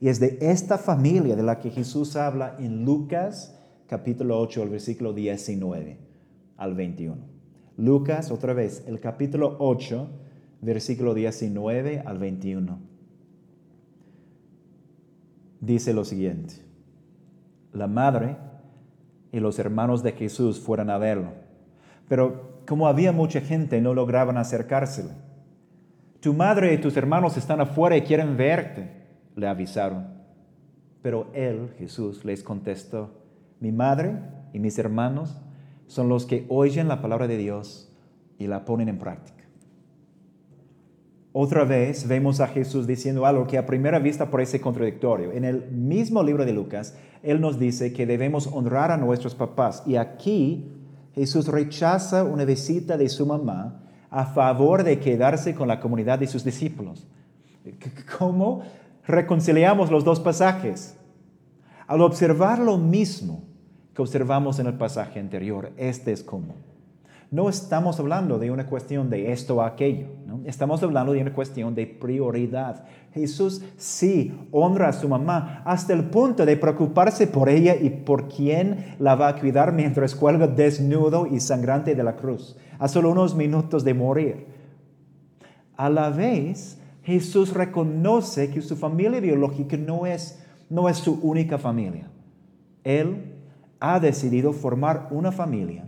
y 0.00 0.08
es 0.08 0.18
de 0.18 0.36
esta 0.40 0.78
familia 0.78 1.36
de 1.36 1.44
la 1.44 1.60
que 1.60 1.70
Jesús 1.70 2.16
habla 2.16 2.56
en 2.58 2.84
Lucas 2.84 3.56
capítulo 3.86 4.40
8, 4.40 4.64
el 4.64 4.68
versículo 4.70 5.12
19 5.12 5.98
al 6.56 6.74
21. 6.74 7.16
Lucas, 7.76 8.32
otra 8.32 8.52
vez, 8.52 8.82
el 8.88 8.98
capítulo 8.98 9.54
8, 9.60 10.08
versículo 10.60 11.14
19 11.14 12.00
al 12.00 12.18
21. 12.18 12.80
Dice 15.60 15.94
lo 15.94 16.04
siguiente. 16.04 16.56
La 17.72 17.86
madre 17.86 18.53
y 19.34 19.40
los 19.40 19.58
hermanos 19.58 20.04
de 20.04 20.12
Jesús 20.12 20.60
fueron 20.60 20.90
a 20.90 20.98
verlo, 20.98 21.32
pero 22.08 22.60
como 22.68 22.86
había 22.86 23.10
mucha 23.10 23.40
gente 23.40 23.80
no 23.80 23.92
lograban 23.92 24.36
acercársele. 24.36 25.10
Tu 26.20 26.32
madre 26.32 26.72
y 26.72 26.78
tus 26.78 26.96
hermanos 26.96 27.36
están 27.36 27.60
afuera 27.60 27.96
y 27.96 28.02
quieren 28.02 28.36
verte 28.36 29.02
le 29.34 29.48
avisaron. 29.48 30.06
Pero 31.02 31.32
él, 31.34 31.74
Jesús, 31.78 32.24
les 32.24 32.44
contestó, 32.44 33.10
mi 33.58 33.72
madre 33.72 34.20
y 34.52 34.60
mis 34.60 34.78
hermanos 34.78 35.36
son 35.88 36.08
los 36.08 36.26
que 36.26 36.46
oyen 36.48 36.86
la 36.86 37.02
palabra 37.02 37.26
de 37.26 37.36
Dios 37.36 37.92
y 38.38 38.46
la 38.46 38.64
ponen 38.64 38.88
en 38.88 38.98
práctica. 38.98 39.33
Otra 41.36 41.64
vez 41.64 42.06
vemos 42.06 42.38
a 42.38 42.46
Jesús 42.46 42.86
diciendo 42.86 43.26
algo 43.26 43.48
que 43.48 43.58
a 43.58 43.66
primera 43.66 43.98
vista 43.98 44.30
parece 44.30 44.60
contradictorio. 44.60 45.32
En 45.32 45.44
el 45.44 45.68
mismo 45.72 46.22
libro 46.22 46.44
de 46.44 46.52
Lucas, 46.52 46.94
Él 47.24 47.40
nos 47.40 47.58
dice 47.58 47.92
que 47.92 48.06
debemos 48.06 48.46
honrar 48.46 48.92
a 48.92 48.96
nuestros 48.96 49.34
papás. 49.34 49.82
Y 49.84 49.96
aquí 49.96 50.70
Jesús 51.12 51.48
rechaza 51.48 52.22
una 52.22 52.44
visita 52.44 52.96
de 52.96 53.08
su 53.08 53.26
mamá 53.26 53.82
a 54.10 54.26
favor 54.26 54.84
de 54.84 55.00
quedarse 55.00 55.56
con 55.56 55.66
la 55.66 55.80
comunidad 55.80 56.20
de 56.20 56.28
sus 56.28 56.44
discípulos. 56.44 57.04
¿Cómo 58.16 58.62
reconciliamos 59.06 59.90
los 59.90 60.04
dos 60.04 60.20
pasajes. 60.20 60.96
Al 61.86 62.00
observar 62.00 62.58
lo 62.58 62.78
mismo 62.78 63.42
que 63.94 64.02
observamos 64.02 64.58
en 64.58 64.66
el 64.66 64.74
pasaje 64.74 65.20
anterior, 65.20 65.72
este 65.76 66.12
es 66.12 66.22
como. 66.22 66.54
No 67.34 67.48
estamos 67.48 67.98
hablando 67.98 68.38
de 68.38 68.52
una 68.52 68.68
cuestión 68.68 69.10
de 69.10 69.32
esto 69.32 69.56
o 69.56 69.62
aquello, 69.62 70.06
estamos 70.44 70.80
hablando 70.84 71.12
de 71.12 71.20
una 71.20 71.32
cuestión 71.32 71.74
de 71.74 71.84
prioridad. 71.84 72.84
Jesús 73.12 73.60
sí 73.76 74.32
honra 74.52 74.90
a 74.90 74.92
su 74.92 75.08
mamá 75.08 75.60
hasta 75.64 75.94
el 75.94 76.04
punto 76.04 76.46
de 76.46 76.56
preocuparse 76.56 77.26
por 77.26 77.48
ella 77.48 77.74
y 77.74 77.90
por 77.90 78.28
quién 78.28 78.94
la 79.00 79.16
va 79.16 79.26
a 79.26 79.40
cuidar 79.40 79.72
mientras 79.72 80.14
cuelga 80.14 80.46
desnudo 80.46 81.26
y 81.26 81.40
sangrante 81.40 81.96
de 81.96 82.04
la 82.04 82.14
cruz, 82.14 82.56
a 82.78 82.86
solo 82.86 83.10
unos 83.10 83.34
minutos 83.34 83.82
de 83.82 83.94
morir. 83.94 84.46
A 85.76 85.90
la 85.90 86.10
vez, 86.10 86.80
Jesús 87.02 87.52
reconoce 87.52 88.48
que 88.50 88.62
su 88.62 88.76
familia 88.76 89.18
biológica 89.18 89.76
no 89.76 90.06
es, 90.06 90.40
no 90.70 90.88
es 90.88 90.98
su 90.98 91.18
única 91.20 91.58
familia. 91.58 92.08
Él 92.84 93.34
ha 93.80 93.98
decidido 93.98 94.52
formar 94.52 95.08
una 95.10 95.32
familia 95.32 95.84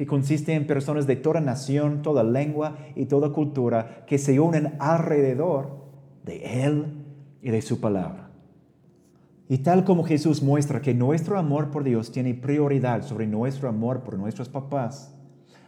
que 0.00 0.06
consiste 0.06 0.54
en 0.54 0.66
personas 0.66 1.06
de 1.06 1.16
toda 1.16 1.42
nación, 1.42 2.00
toda 2.00 2.24
lengua 2.24 2.78
y 2.96 3.04
toda 3.04 3.34
cultura 3.34 4.06
que 4.06 4.16
se 4.16 4.40
unen 4.40 4.72
alrededor 4.78 5.90
de 6.24 6.64
Él 6.64 7.04
y 7.42 7.50
de 7.50 7.60
su 7.60 7.80
palabra. 7.80 8.30
Y 9.46 9.58
tal 9.58 9.84
como 9.84 10.04
Jesús 10.04 10.42
muestra 10.42 10.80
que 10.80 10.94
nuestro 10.94 11.38
amor 11.38 11.70
por 11.70 11.84
Dios 11.84 12.12
tiene 12.12 12.32
prioridad 12.32 13.02
sobre 13.02 13.26
nuestro 13.26 13.68
amor 13.68 14.00
por 14.00 14.16
nuestros 14.16 14.48
papás, 14.48 15.14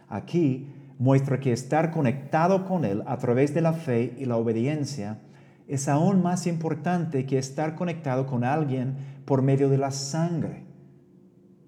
aquí 0.09 0.67
muestra 0.97 1.39
que 1.39 1.53
estar 1.53 1.91
conectado 1.91 2.65
con 2.65 2.85
Él 2.85 3.03
a 3.05 3.19
través 3.19 3.53
de 3.53 3.61
la 3.61 3.73
fe 3.73 4.15
y 4.17 4.25
la 4.25 4.37
obediencia 4.37 5.19
es 5.67 5.87
aún 5.87 6.23
más 6.23 6.47
importante 6.47 7.27
que 7.27 7.37
estar 7.37 7.75
conectado 7.75 8.25
con 8.25 8.43
alguien 8.43 8.95
por 9.25 9.43
medio 9.43 9.69
de 9.69 9.77
la 9.77 9.91
sangre. 9.91 10.72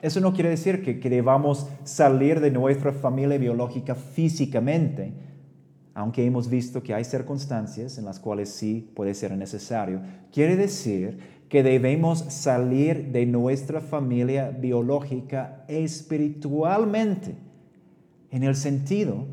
Eso 0.05 0.21
no 0.21 0.33
quiere 0.33 0.51
decir 0.51 0.83
que, 0.83 1.09
debamos 1.09 1.67
salir 1.83 2.39
de 2.39 2.51
nuestra 2.51 2.93
familia 2.93 3.39
biológica 3.39 3.95
físicamente, 3.95 5.15
aunque 5.95 6.23
hemos 6.23 6.47
visto 6.47 6.83
que 6.83 6.93
hay 6.93 7.03
circunstancias 7.03 7.97
en 7.97 8.05
las 8.05 8.19
cuales 8.19 8.49
sí 8.49 8.87
puede 8.95 9.15
ser 9.15 9.35
necesario. 9.35 10.01
Quiere 10.31 10.57
decir 10.57 11.17
que 11.49 11.63
debemos 11.63 12.19
salir 12.19 13.07
de 13.07 13.25
nuestra 13.25 13.81
familia 13.81 14.51
biológica 14.51 15.65
espiritualmente, 15.67 17.35
en 18.29 18.43
el 18.43 18.55
sentido 18.55 19.25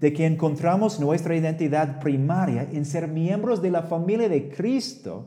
de 0.00 0.12
que 0.12 0.26
encontramos 0.26 1.00
nuestra 1.00 1.34
identidad 1.34 1.98
primaria 1.98 2.68
en 2.70 2.84
ser 2.84 3.08
miembros 3.08 3.60
de 3.60 3.72
la 3.72 3.82
familia 3.82 4.28
de 4.28 4.48
Cristo 4.48 5.26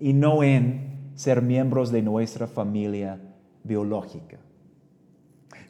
y 0.00 0.14
no 0.14 0.42
en 0.42 1.10
ser 1.16 1.42
miembros 1.42 1.92
de 1.92 2.00
nuestra 2.00 2.46
familia 2.46 3.20
biológica. 3.64 4.38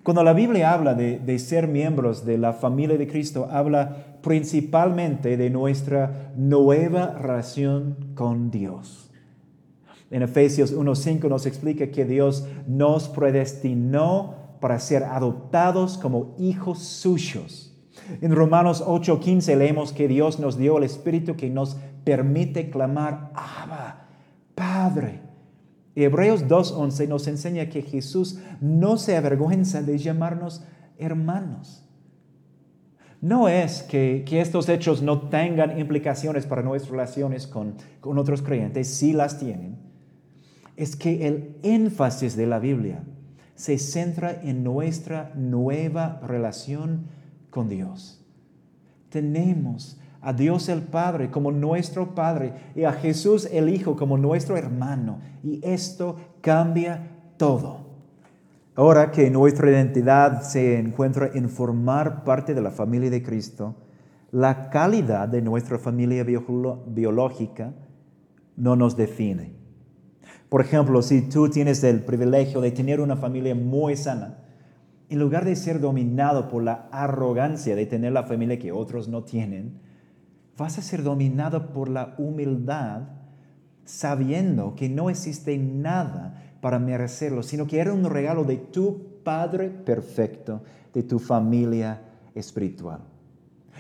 Cuando 0.03 0.25
la 0.25 0.33
Biblia 0.33 0.73
habla 0.73 0.95
de, 0.95 1.39
ser 1.39 1.69
miembros 1.69 2.25
de 2.27 2.37
la 2.37 2.53
familia 2.53 2.99
de 2.99 3.07
Cristo, 3.07 3.49
habla 3.51 4.19
principalmente 4.21 5.37
de 5.37 5.49
nuestra 5.49 6.33
nueva 6.37 7.15
relación 7.19 7.97
con 8.17 8.51
Dios. 8.51 9.11
En 10.11 10.23
Efesios 10.23 10.77
1.5 10.77 11.29
nos 11.29 11.47
explica 11.47 11.87
que 11.87 12.05
Dios 12.05 12.47
nos 12.67 13.09
predestinó 13.09 14.35
para 14.61 14.81
ser 14.81 15.05
adoptados 15.05 15.99
como 15.99 16.35
hijos 16.37 16.81
suyos. 16.81 17.73
En 18.21 18.35
Romanos 18.35 18.85
8.15 18.85 19.57
leemos 19.57 19.93
que 19.93 20.09
Dios 20.09 20.41
nos 20.41 20.59
dio 20.59 20.79
el 20.79 20.85
Espíritu 20.85 21.37
que 21.37 21.49
nos 21.49 21.77
permite 22.05 22.71
clamar, 22.71 23.31
Abba, 23.35 24.09
Padre. 24.55 25.32
Hebreos 25.95 26.47
2.11 26.47 27.09
nos 27.09 27.27
enseña 27.27 27.69
que 27.69 27.83
Jesús 27.83 28.39
no 28.61 28.97
se 28.97 29.17
avergüenza 29.17 29.83
de 29.83 29.99
llamarnos 29.99 30.65
hermanos. 30.99 31.85
No 33.21 33.49
es 33.49 33.83
que, 33.83 34.25
estos 34.33 34.69
hechos 34.69 35.03
no 35.03 35.29
tengan 35.29 35.79
implicaciones 35.79 36.47
para 36.47 36.63
nuestras 36.63 36.91
relaciones 36.91 37.47
con, 37.47 37.75
con 38.01 38.19
otros 38.19 38.43
creyentes, 38.43 38.89
sí 38.89 39.13
las 39.13 39.39
tienen. 39.39 39.77
Es 40.77 40.97
que 40.97 41.29
el 41.29 41.57
énfasis 41.63 42.37
de 42.37 42.47
la 42.47 42.59
Biblia 42.59 43.05
se 43.55 43.79
centra 43.79 44.41
en 44.43 44.65
nuestra 44.65 45.33
nueva 45.37 46.21
relación 46.27 47.07
con 47.51 47.69
Dios. 47.69 48.25
Tenemos 49.09 50.01
a 50.23 50.33
Dios 50.33 50.69
el 50.69 50.83
Padre 50.83 51.31
como 51.31 51.51
nuestro 51.51 52.15
Padre 52.15 52.55
y 52.75 52.85
a 52.85 52.93
Jesús 52.93 53.49
el 53.53 53.69
Hijo 53.69 53.97
como 53.97 54.17
nuestro 54.17 54.57
hermano. 54.57 55.19
Y 55.43 55.61
esto 55.63 56.17
cambia 56.41 57.11
todo. 57.37 57.83
Ahora 58.75 59.11
que 59.11 59.31
nuestra 59.31 59.69
identidad 59.71 60.43
se 60.43 60.79
encuentra 60.79 61.31
en 61.35 61.51
formar 61.51 62.25
parte 62.25 62.55
de 62.55 62.63
la 62.63 62.71
familia 62.71 63.11
de 63.11 63.23
Cristo, 63.23 63.75
la 64.31 64.71
calidad 64.71 65.29
de 65.29 65.43
nuestra 65.43 65.79
familia 65.79 66.25
biológica 66.25 67.75
no 68.57 68.77
nos 68.77 68.97
define. 68.97 69.53
Por 70.49 70.61
ejemplo, 70.61 71.03
si 71.03 71.23
tú 71.23 71.51
tienes 71.51 71.83
el 71.85 72.05
privilegio 72.05 72.61
de 72.61 72.71
tener 72.71 73.01
una 73.01 73.17
familia 73.17 73.55
muy 73.55 73.97
sana, 73.97 74.39
en 75.11 75.19
lugar 75.19 75.45
de 75.45 75.57
ser 75.57 75.81
dominado 75.81 76.49
por 76.49 76.63
la 76.63 76.89
arrogancia 76.93 77.77
de 77.77 77.85
tener 77.85 78.13
la 78.13 78.23
familia 78.23 78.59
que 78.59 78.73
otros 78.73 79.09
no 79.09 79.25
tienen, 79.25 79.81
vas 80.57 80.79
a 80.79 80.83
ser 80.83 81.03
dominado 81.03 81.73
por 81.73 81.89
la 81.89 82.15
humildad, 82.19 83.03
sabiendo 83.85 84.75
que 84.75 84.89
no 84.89 85.11
existe 85.11 85.57
nada 85.59 86.43
para 86.61 86.79
merecerlo, 86.79 87.43
sino 87.43 87.67
que 87.67 87.81
era 87.81 87.93
un 87.93 88.05
regalo 88.05 88.45
de 88.45 88.57
tu 88.57 89.13
Padre 89.25 89.71
perfecto, 89.71 90.63
de 90.93 91.03
tu 91.03 91.19
familia 91.19 92.01
espiritual. 92.35 93.01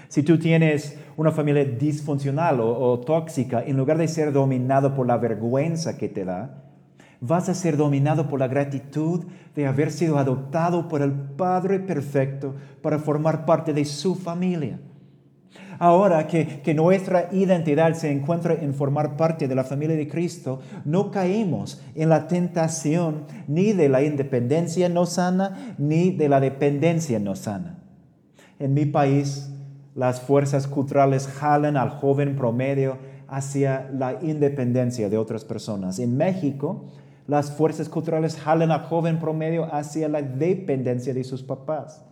Si 0.08 0.22
tú 0.22 0.38
tienes 0.38 0.96
una 1.16 1.32
familia 1.32 1.64
disfuncional 1.64 2.60
o, 2.60 3.00
tóxica, 3.00 3.62
en 3.64 3.76
lugar 3.76 3.98
de 3.98 4.08
ser 4.08 4.32
dominado 4.32 4.94
por 4.94 5.06
la 5.06 5.16
vergüenza 5.16 5.96
que 5.96 6.08
te 6.08 6.24
da, 6.24 6.64
vas 7.20 7.48
a 7.48 7.54
ser 7.54 7.76
dominado 7.76 8.28
por 8.28 8.40
la 8.40 8.48
gratitud 8.48 9.24
de 9.54 9.66
haber 9.66 9.90
sido 9.90 10.18
adoptado 10.18 10.88
por 10.88 11.02
el 11.02 11.12
Padre 11.12 11.80
perfecto 11.80 12.54
para 12.82 12.98
formar 12.98 13.46
parte 13.46 13.72
de 13.72 13.84
su 13.84 14.14
familia. 14.14 14.80
Ahora 15.82 16.28
que, 16.28 16.74
nuestra 16.74 17.28
identidad 17.32 17.94
se 17.94 18.12
encuentra 18.12 18.54
en 18.54 18.72
formar 18.72 19.16
parte 19.16 19.48
de 19.48 19.56
la 19.56 19.64
familia 19.64 19.96
de 19.96 20.06
Cristo, 20.06 20.60
no 20.84 21.10
caímos 21.10 21.82
en 21.96 22.08
la 22.08 22.28
tentación 22.28 23.24
ni 23.48 23.72
de 23.72 23.88
la 23.88 24.00
independencia 24.00 24.88
no 24.88 25.06
sana, 25.06 25.74
ni 25.78 26.12
de 26.12 26.28
la 26.28 26.38
dependencia 26.38 27.18
no 27.18 27.34
sana. 27.34 27.82
En 28.60 28.74
mi 28.74 28.84
país, 28.84 29.50
las 29.96 30.20
fuerzas 30.20 30.68
culturales 30.68 31.26
jalan 31.26 31.76
al 31.76 31.90
joven 31.90 32.36
promedio 32.36 32.98
hacia 33.26 33.90
la 33.92 34.22
independencia 34.22 35.08
de 35.08 35.18
otras 35.18 35.44
personas. 35.44 35.98
En 35.98 36.16
México, 36.16 36.84
las 37.26 37.50
fuerzas 37.50 37.88
culturales 37.88 38.36
jalan 38.36 38.70
al 38.70 38.82
joven 38.82 39.18
promedio 39.18 39.64
hacia 39.74 40.08
la 40.08 40.22
dependencia 40.22 41.12
de 41.12 41.24
sus 41.24 41.42
papás. 41.42 42.04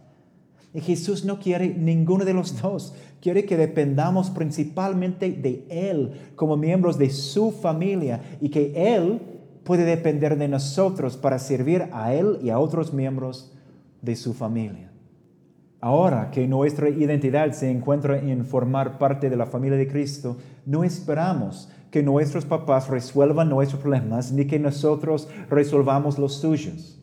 Y 0.72 0.80
Jesús 0.80 1.24
no 1.24 1.40
quiere 1.40 1.74
ninguno 1.74 2.24
de 2.24 2.34
los 2.34 2.60
dos. 2.62 2.94
Quiere 3.20 3.44
que 3.44 3.56
dependamos 3.56 4.30
principalmente 4.30 5.30
de 5.32 5.66
Él 5.68 6.12
como 6.36 6.56
miembros 6.56 6.96
de 6.96 7.10
su 7.10 7.50
familia 7.50 8.20
y 8.40 8.50
que 8.50 8.72
Él 8.96 9.20
puede 9.64 9.84
depender 9.84 10.38
de 10.38 10.48
nosotros 10.48 11.16
para 11.16 11.38
servir 11.38 11.88
a 11.92 12.14
Él 12.14 12.38
y 12.42 12.50
a 12.50 12.58
otros 12.58 12.92
miembros 12.92 13.52
de 14.00 14.16
su 14.16 14.32
familia. 14.32 14.90
Ahora 15.80 16.30
que 16.30 16.46
nuestra 16.46 16.88
identidad 16.90 17.52
se 17.52 17.70
encuentra 17.70 18.18
en 18.18 18.44
formar 18.44 18.98
parte 18.98 19.30
de 19.30 19.36
la 19.36 19.46
familia 19.46 19.78
de 19.78 19.88
Cristo, 19.88 20.36
no 20.66 20.84
esperamos 20.84 21.70
que 21.90 22.02
nuestros 22.02 22.44
papás 22.44 22.88
resuelvan 22.88 23.48
nuestros 23.48 23.80
problemas 23.80 24.30
ni 24.30 24.46
que 24.46 24.58
nosotros 24.58 25.28
resolvamos 25.48 26.18
los 26.18 26.34
suyos. 26.34 26.98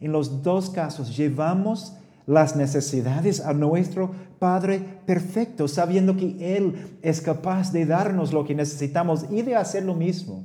En 0.00 0.12
los 0.12 0.42
dos 0.42 0.70
casos 0.70 1.16
llevamos 1.16 1.97
las 2.28 2.56
necesidades 2.56 3.40
a 3.40 3.54
nuestro 3.54 4.10
Padre 4.38 5.00
perfecto, 5.06 5.66
sabiendo 5.66 6.14
que 6.14 6.56
Él 6.56 6.98
es 7.00 7.22
capaz 7.22 7.72
de 7.72 7.86
darnos 7.86 8.34
lo 8.34 8.44
que 8.44 8.54
necesitamos 8.54 9.24
y 9.30 9.40
de 9.40 9.56
hacer 9.56 9.84
lo 9.84 9.94
mismo 9.94 10.44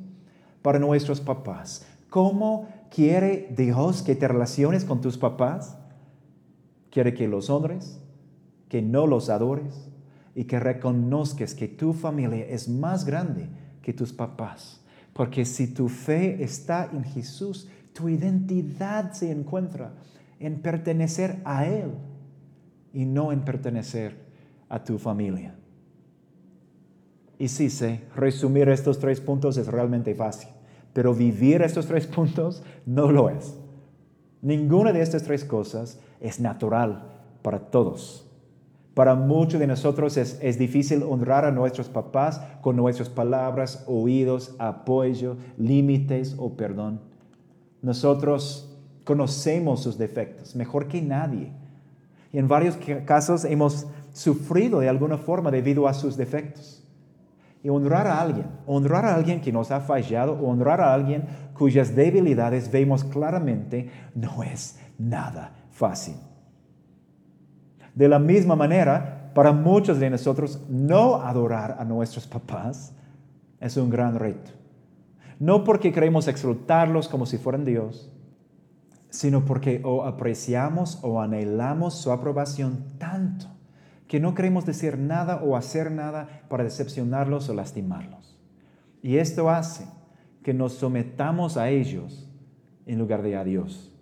para 0.61 0.79
nuestros 0.79 1.19
papás. 1.19 1.85
¿Cómo 2.09 2.69
quiere 2.89 3.53
Dios 3.55 4.01
que 4.01 4.15
te 4.15 4.29
relaciones 4.29 4.85
con 4.85 5.01
tus 5.01 5.17
papás? 5.17 5.75
Quiere 6.89 7.13
que 7.13 7.27
los 7.27 7.49
honres, 7.49 7.99
que 8.69 8.81
no 8.81 9.05
los 9.05 9.29
adores 9.29 9.89
y 10.35 10.45
que 10.45 10.61
reconozcas 10.61 11.53
que 11.53 11.67
tu 11.67 11.91
familia 11.91 12.45
es 12.47 12.69
más 12.69 13.03
grande 13.03 13.49
que 13.81 13.91
tus 13.91 14.13
papás. 14.13 14.79
Porque 15.11 15.43
si 15.43 15.67
tu 15.67 15.89
fe 15.89 16.41
está 16.41 16.89
en 16.93 17.03
Jesús, 17.03 17.67
tu 17.91 18.07
identidad 18.07 19.11
se 19.11 19.31
encuentra 19.31 19.91
en 20.39 20.61
pertenecer 20.61 21.41
a 21.45 21.65
Él 21.65 21.91
y 22.93 23.05
no 23.05 23.31
en 23.31 23.41
pertenecer 23.41 24.15
a 24.69 24.83
tu 24.83 24.97
familia. 24.97 25.55
Y 27.39 27.47
sí 27.47 27.69
sé, 27.69 28.01
resumir 28.15 28.69
estos 28.69 28.99
tres 28.99 29.19
puntos 29.19 29.57
es 29.57 29.67
realmente 29.67 30.15
fácil, 30.15 30.49
pero 30.93 31.13
vivir 31.13 31.61
estos 31.61 31.87
tres 31.87 32.07
puntos 32.07 32.63
no 32.85 33.11
lo 33.11 33.29
es. 33.29 33.55
Ninguna 34.41 34.93
de 34.93 35.01
estas 35.01 35.23
tres 35.23 35.43
cosas 35.43 35.99
es 36.19 36.39
natural 36.39 37.03
para 37.41 37.59
todos. 37.59 38.29
Para 38.93 39.15
muchos 39.15 39.59
de 39.59 39.67
nosotros 39.67 40.17
es, 40.17 40.37
es, 40.41 40.59
difícil 40.59 41.01
honrar 41.01 41.45
a 41.45 41.51
nuestros 41.51 41.89
papás 41.89 42.41
con 42.61 42.75
nuestras 42.75 43.09
palabras, 43.09 43.83
oídos, 43.87 44.55
apoyo, 44.59 45.37
límites 45.57 46.35
o 46.37 46.55
perdón. 46.55 47.01
Nosotros 47.81 48.72
Conocemos 49.03 49.83
sus 49.83 49.97
defectos 49.97 50.55
mejor 50.55 50.87
que 50.87 51.01
nadie. 51.01 51.51
Y 52.31 52.39
en 52.39 52.47
varios 52.47 52.77
casos 53.05 53.45
hemos 53.45 53.87
sufrido 54.11 54.79
de 54.79 54.89
alguna 54.89 55.17
forma 55.17 55.51
debido 55.51 55.87
a 55.87 55.93
sus 55.93 56.17
defectos. 56.17 56.83
Y 57.63 57.69
honrar 57.69 58.07
a 58.07 58.19
alguien, 58.19 58.47
honrar 58.65 59.05
a 59.05 59.15
alguien 59.15 59.39
que 59.39 59.51
nos 59.51 59.71
ha 59.71 59.79
fallado, 59.79 60.33
honrar 60.33 60.81
a 60.81 60.93
alguien 60.93 61.25
cuyas 61.53 61.95
debilidades 61.95 62.71
vemos 62.71 63.03
claramente, 63.03 63.89
no 64.15 64.43
es 64.43 64.79
nada 64.97 65.53
fácil. 65.71 66.15
De 67.95 68.07
la 68.07 68.19
misma 68.19 68.55
manera, 68.55 69.31
para 69.33 69.51
muchos 69.51 69.99
de 69.99 70.09
nosotros, 70.09 70.61
no 70.69 71.21
adorar 71.21 71.77
a 71.79 71.85
nuestros 71.85 72.27
papás 72.27 72.93
es 73.59 73.77
un 73.77 73.89
gran 73.89 74.17
reto. 74.19 74.51
No 75.39 75.63
porque 75.63 75.91
queremos 75.91 76.27
exaltarlos 76.27 77.07
como 77.07 77.25
si 77.25 77.37
fueran 77.37 77.65
Dios, 77.65 78.11
sino 79.13 79.45
porque 79.45 79.79
o 79.83 80.05
apreciamos 80.05 80.97
o 81.03 81.21
anhelamos 81.21 81.93
su 81.93 82.11
aprobación 82.11 82.83
tanto 82.97 83.45
que 84.07 84.19
no 84.19 84.33
queremos 84.33 84.65
decir 84.65 84.97
nada 84.97 85.39
o 85.43 85.55
hacer 85.55 85.91
nada 85.91 86.27
para 86.49 86.63
decepcionarlos 86.63 87.47
o 87.47 87.53
lastimarlos. 87.53 88.39
Y 89.03 89.17
esto 89.17 89.51
hace 89.51 89.85
que 90.41 90.55
nos 90.55 90.73
sometamos 90.73 91.57
a 91.57 91.69
ellos 91.69 92.27
en 92.87 92.97
lugar 92.97 93.21
de 93.21 93.37
a 93.37 93.43
Dios. 93.43 93.93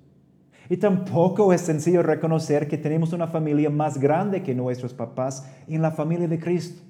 Y 0.69 0.77
tampoco 0.77 1.51
es 1.51 1.59
sencillo 1.59 2.03
reconocer 2.03 2.69
que 2.69 2.77
tenemos 2.77 3.11
una 3.11 3.27
familia 3.27 3.69
más 3.69 3.97
grande 3.97 4.43
que 4.43 4.55
nuestros 4.55 4.93
papás 4.93 5.45
en 5.67 5.81
la 5.81 5.91
familia 5.91 6.29
de 6.29 6.39
Cristo. 6.39 6.83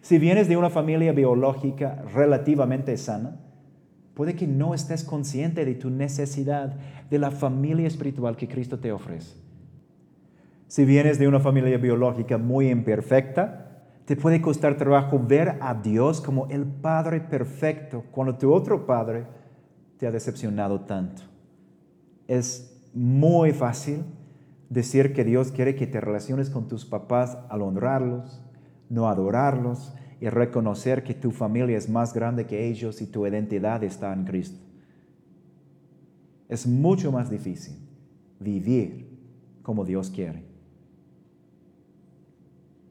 Si 0.00 0.18
vienes 0.18 0.48
de 0.48 0.56
una 0.56 0.70
familia 0.70 1.12
biológica 1.12 2.02
relativamente 2.14 2.96
sana, 2.96 3.36
puede 4.14 4.34
que 4.34 4.46
no 4.46 4.74
estés 4.74 5.04
consciente 5.04 5.64
de 5.64 5.74
tu 5.74 5.90
necesidad 5.90 6.76
de 7.10 7.18
la 7.18 7.30
familia 7.30 7.86
espiritual 7.86 8.36
que 8.36 8.48
Cristo 8.48 8.78
te 8.78 8.92
ofrece. 8.92 9.36
Si 10.68 10.84
vienes 10.84 11.18
de 11.18 11.28
una 11.28 11.40
familia 11.40 11.76
biológica 11.78 12.38
muy 12.38 12.70
imperfecta, 12.70 13.62
te 14.04 14.16
puede 14.16 14.40
costar 14.40 14.76
trabajo 14.76 15.18
ver 15.18 15.58
a 15.60 15.74
Dios 15.74 16.20
como 16.20 16.46
el 16.48 16.64
Padre 16.64 17.20
perfecto 17.20 18.04
cuando 18.10 18.36
tu 18.36 18.52
otro 18.52 18.86
Padre 18.86 19.26
te 19.98 20.06
ha 20.06 20.10
decepcionado 20.10 20.80
tanto. 20.80 21.22
Es 22.26 22.82
muy 22.94 23.52
fácil 23.52 24.04
decir 24.68 25.12
que 25.12 25.24
Dios 25.24 25.52
quiere 25.52 25.74
que 25.74 25.86
te 25.86 26.00
relaciones 26.00 26.50
con 26.50 26.68
tus 26.68 26.84
papás 26.84 27.38
al 27.48 27.62
honrarlos, 27.62 28.42
no 28.88 29.08
adorarlos 29.08 29.94
y 30.22 30.28
reconocer 30.28 31.02
que 31.02 31.14
tu 31.14 31.32
familia 31.32 31.76
es 31.76 31.88
más 31.88 32.14
grande 32.14 32.46
que 32.46 32.68
ellos 32.68 33.02
y 33.02 33.08
tu 33.08 33.26
identidad 33.26 33.82
está 33.82 34.12
en 34.12 34.24
Cristo. 34.24 34.56
Es 36.48 36.64
mucho 36.64 37.10
más 37.10 37.28
difícil 37.28 37.76
vivir 38.38 39.18
como 39.62 39.84
Dios 39.84 40.10
quiere. 40.10 40.44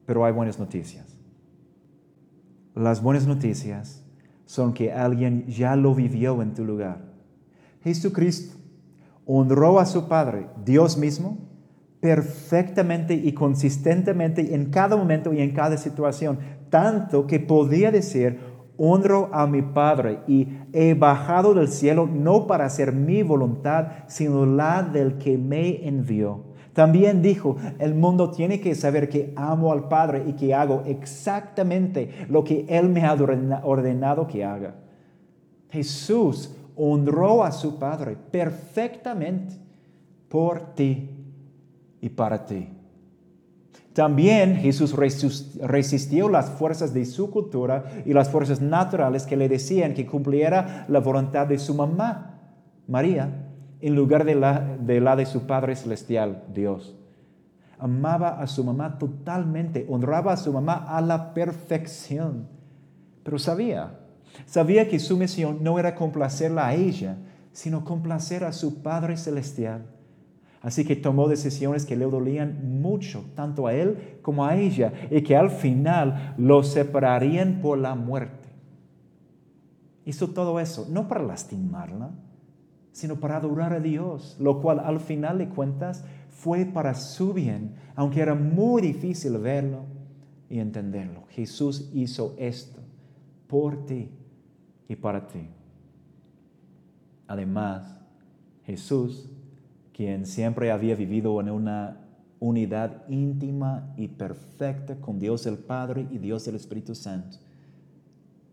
Pero 0.06 0.26
hay 0.26 0.34
buenas 0.34 0.60
noticias. 0.60 1.18
Las 2.76 3.02
buenas 3.02 3.26
noticias 3.26 4.04
son 4.46 4.74
que 4.74 4.92
alguien 4.92 5.48
ya 5.48 5.78
lo 5.78 5.96
vivió 5.96 6.42
en 6.42 6.54
tu 6.54 6.66
lugar. 6.66 7.14
Jesucristo 7.82 8.58
honró 9.26 9.80
a 9.80 9.86
su 9.86 10.10
Padre, 10.10 10.48
Dios 10.66 10.98
mismo, 10.98 11.38
perfectamente 12.02 13.14
y 13.14 13.32
consistentemente 13.32 14.54
en 14.54 14.70
cada 14.70 14.98
momento 14.98 15.32
y 15.32 15.40
en 15.40 15.54
cada 15.54 15.78
situación, 15.78 16.40
tanto 16.72 17.28
que 17.28 17.40
podía 17.40 17.92
decir, 17.92 18.40
honro 18.78 19.30
a 19.32 19.46
mi 19.46 19.62
Padre 19.62 20.22
y 20.28 20.48
he 20.74 20.96
bajado 20.96 21.54
del 21.54 21.68
cielo 21.68 22.10
no 22.12 22.48
para 22.48 22.66
hacer 22.66 22.94
mi 22.94 23.22
voluntad, 23.22 23.90
sino 24.08 24.48
la 24.48 24.82
del 24.82 25.20
que 25.20 25.38
me 25.38 25.88
envió. 25.88 26.46
También 26.74 27.22
dijo, 27.22 27.58
el 27.78 27.94
mundo 27.94 28.32
tiene 28.32 28.60
que 28.60 28.74
saber 28.74 29.10
que 29.10 29.34
amo 29.36 29.72
al 29.72 29.88
Padre 29.88 30.24
y 30.26 30.34
que 30.34 30.56
hago 30.56 30.82
exactamente 30.86 32.26
lo 32.30 32.44
que 32.44 32.66
Él 32.70 32.90
me 32.90 33.06
ha 33.06 33.14
ordenado 33.14 34.26
que 34.26 34.44
haga. 34.44 34.76
Jesús 35.70 36.56
honró 36.76 37.44
a 37.44 37.52
su 37.52 37.78
Padre 37.78 38.18
perfectamente 38.32 39.56
por 40.28 40.74
ti 40.74 41.10
y 42.00 42.10
para 42.10 42.46
ti. 42.46 42.70
También 43.94 44.56
Jesús 44.56 44.96
resistió 44.96 46.30
las 46.30 46.50
fuerzas 46.52 46.94
de 46.94 47.06
su 47.06 47.30
cultura 47.30 48.04
y 48.06 48.14
las 48.14 48.30
fuerzas 48.30 48.62
naturales 48.62 49.26
que 49.26 49.36
le 49.36 49.50
decían 49.50 49.94
que 49.94 50.06
cumpliera 50.06 50.86
la 50.88 51.00
voluntad 51.00 51.48
de 51.48 51.60
su 51.60 51.76
mamá, 51.76 52.40
María, 52.88 53.50
en 53.82 53.96
lugar 53.96 54.24
de 54.24 54.36
la, 54.36 54.78
de 54.80 55.26
su 55.26 55.46
Padre 55.46 55.76
Celestial, 55.76 56.44
Dios. 56.54 56.96
Amaba 57.80 58.40
a 58.40 58.48
su 58.48 58.64
mamá 58.64 58.98
totalmente, 58.98 59.86
honraba 59.90 60.34
a 60.34 60.38
su 60.38 60.54
mamá 60.54 60.86
a 60.88 61.02
la 61.02 61.34
perfección, 61.34 62.48
pero 63.24 63.40
sabía, 63.40 64.00
sabía 64.46 64.88
que 64.88 65.00
su 65.00 65.18
misión 65.18 65.64
no 65.64 65.80
era 65.80 65.96
complacerla 65.96 66.68
a 66.68 66.76
ella, 66.76 67.18
sino 67.52 67.84
complacer 67.84 68.46
a 68.46 68.54
su 68.54 68.82
Padre 68.82 69.18
Celestial. 69.18 69.84
Así 70.62 70.86
que 70.86 70.96
tomó 70.96 71.28
decisiones 71.28 71.86
que 71.86 71.96
le 71.96 72.06
dolían 72.06 72.82
mucho, 72.82 73.26
tanto 73.36 73.66
a 73.66 73.74
él 73.74 74.20
como 74.22 74.46
a 74.46 74.58
ella, 74.58 74.94
y 75.10 75.22
que 75.24 75.36
al 75.36 75.50
final 75.50 76.36
lo 76.38 76.64
separarían 76.64 77.62
por 77.62 77.80
la 77.80 77.96
muerte. 77.96 78.50
Hizo 80.06 80.30
todo 80.30 80.60
eso, 80.60 80.88
no 80.90 81.08
para 81.08 81.24
lastimarla, 81.24 82.12
sino 82.92 83.16
para 83.16 83.38
adorar 83.38 83.74
a 83.74 83.80
Dios, 83.80 84.38
lo 84.40 84.62
cual 84.62 84.80
al 84.80 85.00
final 85.00 85.40
de 85.40 85.50
cuentas 85.50 86.04
fue 86.30 86.66
para 86.66 86.94
su 86.94 87.34
bien, 87.34 87.76
aunque 87.96 88.22
era 88.22 88.36
muy 88.36 88.82
difícil 88.82 89.38
verlo 89.40 89.86
y 90.50 90.60
entenderlo. 90.60 91.24
Jesús 91.30 91.90
hizo 91.94 92.36
esto 92.38 92.82
por 93.48 93.86
ti 93.86 94.10
y 94.88 94.96
para 94.96 95.28
ti. 95.28 95.48
Además, 97.28 97.98
Jesús, 98.66 99.31
quien 99.94 100.26
siempre 100.26 100.72
había 100.72 100.96
vivido 100.96 101.40
en 101.40 101.50
una 101.50 101.98
unidad 102.40 103.08
íntima 103.08 103.94
y 103.98 104.08
perfecta 104.08 104.96
con 104.96 105.20
Dios 105.20 105.46
el 105.46 105.58
Padre 105.58 106.08
y 106.12 106.18
Dios 106.18 106.48
el 106.48 106.56
Espíritu 106.56 106.96
Santo, 106.96 107.38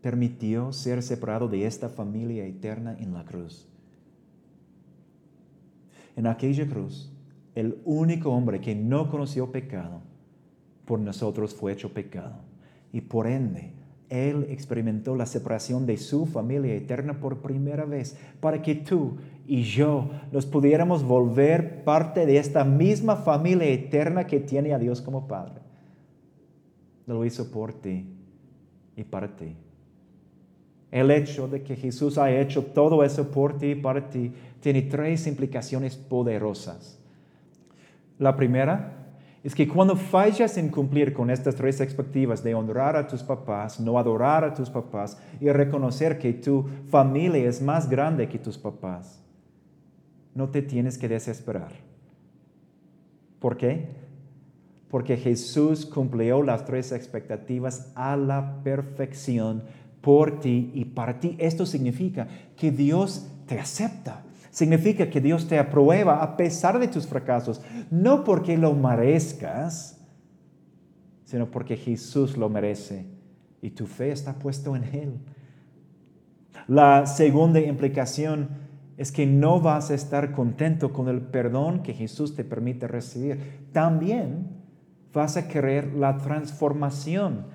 permitió 0.01 0.71
ser 0.71 1.01
separado 1.01 1.47
de 1.47 1.65
esta 1.65 1.89
familia 1.89 2.45
eterna 2.45 2.95
en 2.99 3.13
la 3.13 3.25
cruz 3.25 3.69
en 6.19 6.27
aquella 6.27 6.67
cruz, 6.67 7.09
el 7.55 7.81
único 7.85 8.31
hombre 8.31 8.59
que 8.59 8.75
no 8.75 9.09
conoció 9.09 9.53
pecado, 9.53 10.01
por 10.83 10.99
nosotros 10.99 11.55
fue 11.55 11.71
hecho 11.71 11.93
pecado. 11.93 12.41
Y 12.91 12.99
por 12.99 13.25
ende, 13.25 13.71
Él 14.09 14.47
experimentó 14.49 15.15
la 15.15 15.27
separación 15.27 15.85
de 15.85 15.97
su 15.97 16.25
familia 16.25 16.73
eterna 16.73 17.19
por 17.19 17.37
primera 17.37 17.85
vez, 17.85 18.17
para 18.39 18.61
que 18.61 18.75
tú 18.75 19.17
y 19.47 19.63
yo 19.63 20.09
nos 20.31 20.45
pudiéramos 20.45 21.03
volver 21.03 21.83
parte 21.83 22.25
de 22.25 22.37
esta 22.37 22.63
misma 22.63 23.15
familia 23.17 23.67
eterna 23.67 24.25
que 24.25 24.39
tiene 24.39 24.73
a 24.73 24.79
Dios 24.79 25.01
como 25.01 25.27
Padre. 25.27 25.61
Lo 27.05 27.23
hizo 27.23 27.51
por 27.51 27.73
ti 27.73 28.05
y 28.95 29.03
para 29.03 29.35
ti. 29.35 29.55
El 30.91 31.11
hecho 31.11 31.47
de 31.47 31.61
que 31.61 31.75
Jesús 31.75 32.17
haya 32.17 32.41
hecho 32.41 32.63
todo 32.63 33.03
eso 33.03 33.29
por 33.29 33.59
ti 33.59 33.71
y 33.71 33.75
para 33.75 34.09
ti 34.09 34.31
tiene 34.59 34.81
tres 34.83 35.27
implicaciones 35.27 35.95
poderosas. 35.95 36.99
La 38.17 38.35
primera 38.35 38.98
es 39.43 39.55
que 39.55 39.67
cuando 39.67 39.95
fallas 39.95 40.57
en 40.57 40.69
cumplir 40.69 41.13
con 41.13 41.29
estas 41.29 41.55
tres 41.55 41.79
expectativas 41.79 42.43
de 42.43 42.53
honrar 42.53 42.97
a 42.97 43.07
tus 43.07 43.23
papás, 43.23 43.79
no 43.79 43.97
adorar 43.97 44.43
a 44.43 44.53
tus 44.53 44.69
papás 44.69 45.17
y 45.39 45.49
reconocer 45.49 46.19
que 46.19 46.33
tu 46.33 46.65
familia 46.89 47.47
es 47.47 47.61
más 47.61 47.89
grande 47.89 48.27
que 48.27 48.37
tus 48.37 48.57
papás, 48.57 49.23
no 50.35 50.49
te 50.49 50.61
tienes 50.61 50.97
que 50.97 51.07
desesperar. 51.07 51.71
¿Por 53.39 53.55
qué? 53.55 53.87
Porque 54.89 55.15
Jesús 55.15 55.85
cumplió 55.85 56.43
las 56.43 56.65
tres 56.65 56.91
expectativas 56.91 57.91
a 57.95 58.17
la 58.17 58.61
perfección 58.63 59.63
por 60.01 60.41
ti 60.41 60.71
y 60.73 60.85
para 60.85 61.19
ti. 61.19 61.35
Esto 61.39 61.65
significa 61.65 62.27
que 62.57 62.71
Dios 62.71 63.27
te 63.47 63.59
acepta. 63.59 64.23
Significa 64.59 65.09
que 65.09 65.21
Dios 65.21 65.47
te 65.47 65.57
aprueba 65.57 66.21
a 66.21 66.35
pesar 66.35 66.79
de 66.79 66.89
tus 66.89 67.07
fracasos, 67.07 67.61
no 67.89 68.25
porque 68.25 68.57
lo 68.57 68.73
merezcas, 68.73 70.05
sino 71.23 71.49
porque 71.49 71.77
Jesús 71.77 72.35
lo 72.35 72.49
merece 72.49 73.05
y 73.61 73.69
tu 73.69 73.87
fe 73.87 74.11
está 74.11 74.33
puesto 74.33 74.75
en 74.75 74.83
Él. 74.83 75.13
La 76.67 77.05
segunda 77.05 77.61
implicación 77.61 78.49
es 78.97 79.13
que 79.13 79.25
no 79.25 79.61
vas 79.61 79.91
a 79.91 79.93
estar 79.93 80.33
contento 80.33 80.91
con 80.91 81.07
el 81.07 81.21
perdón 81.21 81.81
que 81.81 81.93
Jesús 81.93 82.35
te 82.35 82.43
permite 82.43 82.85
recibir. 82.85 83.69
También 83.71 84.49
vas 85.13 85.37
a 85.37 85.47
querer 85.47 85.93
la 85.93 86.17
transformación 86.17 87.45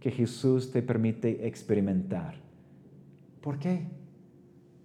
que 0.00 0.10
Jesús 0.10 0.72
te 0.72 0.80
permite 0.80 1.46
experimentar. 1.46 2.36
¿Por 3.42 3.58
qué? 3.58 3.86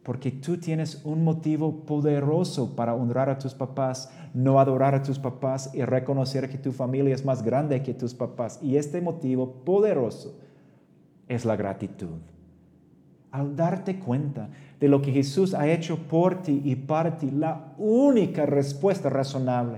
Porque 0.10 0.32
tú 0.32 0.58
tienes 0.58 1.06
un 1.06 1.24
motivo 1.24 1.86
poderoso 1.86 2.76
para 2.76 2.96
honrar 2.96 3.30
a 3.30 3.38
tus 3.38 3.54
papás, 3.54 4.12
no 4.34 4.60
adorar 4.60 4.96
a 4.96 5.04
tus 5.04 5.20
papás 5.20 5.70
y 5.72 5.84
reconocer 5.84 6.50
que 6.50 6.58
tu 6.58 6.72
familia 6.72 7.14
es 7.14 7.24
más 7.26 7.44
grande 7.44 7.84
que 7.84 7.94
tus 7.94 8.16
papás. 8.16 8.58
Y 8.64 8.78
este 8.78 9.02
motivo 9.02 9.64
poderoso 9.64 10.40
es 11.28 11.46
la 11.46 11.56
gratitud. 11.56 12.18
Al 13.30 13.56
darte 13.56 14.00
cuenta 14.00 14.50
de 14.80 14.88
lo 14.88 15.00
que 15.00 15.12
Jesús 15.12 15.54
ha 15.54 15.68
hecho 15.68 16.00
por 16.08 16.42
ti 16.42 16.60
y 16.66 16.76
para 16.76 17.20
ti, 17.20 17.30
la 17.30 17.76
única 17.78 18.48
respuesta 18.48 19.12
razonable 19.12 19.78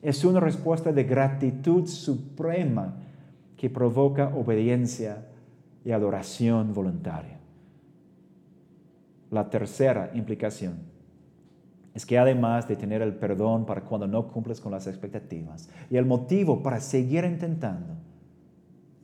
es 0.00 0.24
una 0.24 0.40
respuesta 0.40 0.92
de 0.92 1.04
gratitud 1.04 1.86
suprema 1.86 2.94
que 3.58 3.68
provoca 3.68 4.28
obediencia 4.34 5.26
y 5.84 5.90
adoración 5.90 6.72
voluntaria. 6.72 7.37
La 9.30 9.50
tercera 9.50 10.10
implicación 10.14 10.78
es 11.94 12.06
que 12.06 12.18
además 12.18 12.68
de 12.68 12.76
tener 12.76 13.02
el 13.02 13.14
perdón 13.14 13.66
para 13.66 13.82
cuando 13.82 14.06
no 14.06 14.28
cumples 14.28 14.60
con 14.60 14.72
las 14.72 14.86
expectativas 14.86 15.68
y 15.90 15.96
el 15.96 16.06
motivo 16.06 16.62
para 16.62 16.80
seguir 16.80 17.24
intentando, 17.24 17.94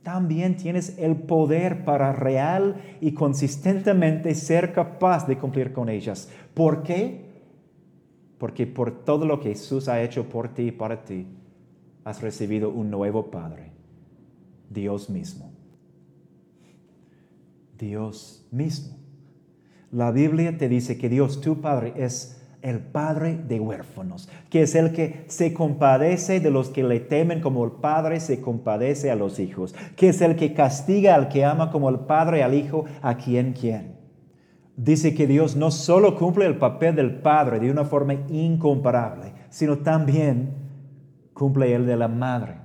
también 0.01 0.55
tienes 0.55 0.97
el 0.99 1.15
poder 1.15 1.83
para 1.83 2.13
real 2.13 2.75
y 3.01 3.13
consistentemente 3.13 4.35
ser 4.35 4.71
capaz 4.71 5.27
de 5.27 5.37
cumplir 5.37 5.73
con 5.73 5.89
ellas. 5.89 6.29
¿Por 6.53 6.83
qué? 6.83 7.25
porque 8.37 8.67
por 8.67 9.03
todo 9.03 9.25
lo 9.25 9.39
que 9.39 9.49
Jesús 9.49 9.87
ha 9.87 10.01
hecho 10.01 10.27
por 10.29 10.53
ti 10.53 10.63
y 10.63 10.71
para 10.71 11.03
ti, 11.03 11.25
has 12.03 12.21
recibido 12.21 12.69
un 12.69 12.91
nuevo 12.91 13.31
Padre, 13.31 13.71
Dios 14.69 15.09
mismo. 15.09 15.51
Dios 17.77 18.45
mismo. 18.51 18.94
La 19.91 20.11
Biblia 20.11 20.57
te 20.57 20.69
dice 20.69 20.97
que 20.97 21.09
Dios, 21.09 21.41
tu 21.41 21.61
Padre, 21.61 21.93
es 21.95 22.41
el 22.65 22.79
Padre 22.79 23.37
de 23.47 23.59
huérfanos, 23.59 24.27
que 24.49 24.63
es 24.63 24.73
el 24.73 24.91
que 24.91 25.25
se 25.27 25.53
compadece 25.53 26.39
de 26.39 26.49
los 26.49 26.69
que 26.69 26.83
le 26.83 26.99
temen 26.99 27.39
como 27.39 27.63
el 27.63 27.71
Padre 27.71 28.19
se 28.19 28.41
compadece 28.41 29.11
a 29.11 29.15
los 29.15 29.39
hijos, 29.39 29.75
que 29.95 30.09
es 30.09 30.19
el 30.21 30.35
que 30.35 30.55
castiga 30.55 31.13
al 31.13 31.27
que 31.29 31.45
ama 31.45 31.69
como 31.69 31.89
el 31.89 31.99
Padre 31.99 32.41
al 32.41 32.55
Hijo, 32.55 32.85
a 33.03 33.17
quien 33.17 33.53
quien. 33.53 33.95
Dice 34.77 35.13
que 35.13 35.27
Dios 35.27 35.55
no 35.55 35.69
solo 35.69 36.17
cumple 36.17 36.47
el 36.47 36.57
papel 36.57 36.95
del 36.95 37.21
Padre 37.21 37.59
de 37.59 37.69
una 37.69 37.85
forma 37.85 38.15
incomparable, 38.29 39.33
sino 39.49 39.77
también 39.77 40.55
cumple 41.33 41.73
el 41.75 41.85
de 41.85 41.97
la 41.97 42.07
Madre. 42.07 42.55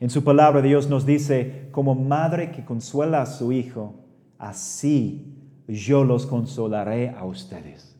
En 0.00 0.10
su 0.10 0.24
palabra 0.24 0.60
Dios 0.60 0.88
nos 0.90 1.06
dice, 1.06 1.68
como 1.70 1.94
madre 1.94 2.50
que 2.50 2.64
consuela 2.64 3.22
a 3.22 3.26
su 3.26 3.52
Hijo, 3.52 3.94
así 4.38 5.33
yo 5.66 6.04
los 6.04 6.26
consolaré 6.26 7.10
a 7.10 7.24
ustedes. 7.24 7.96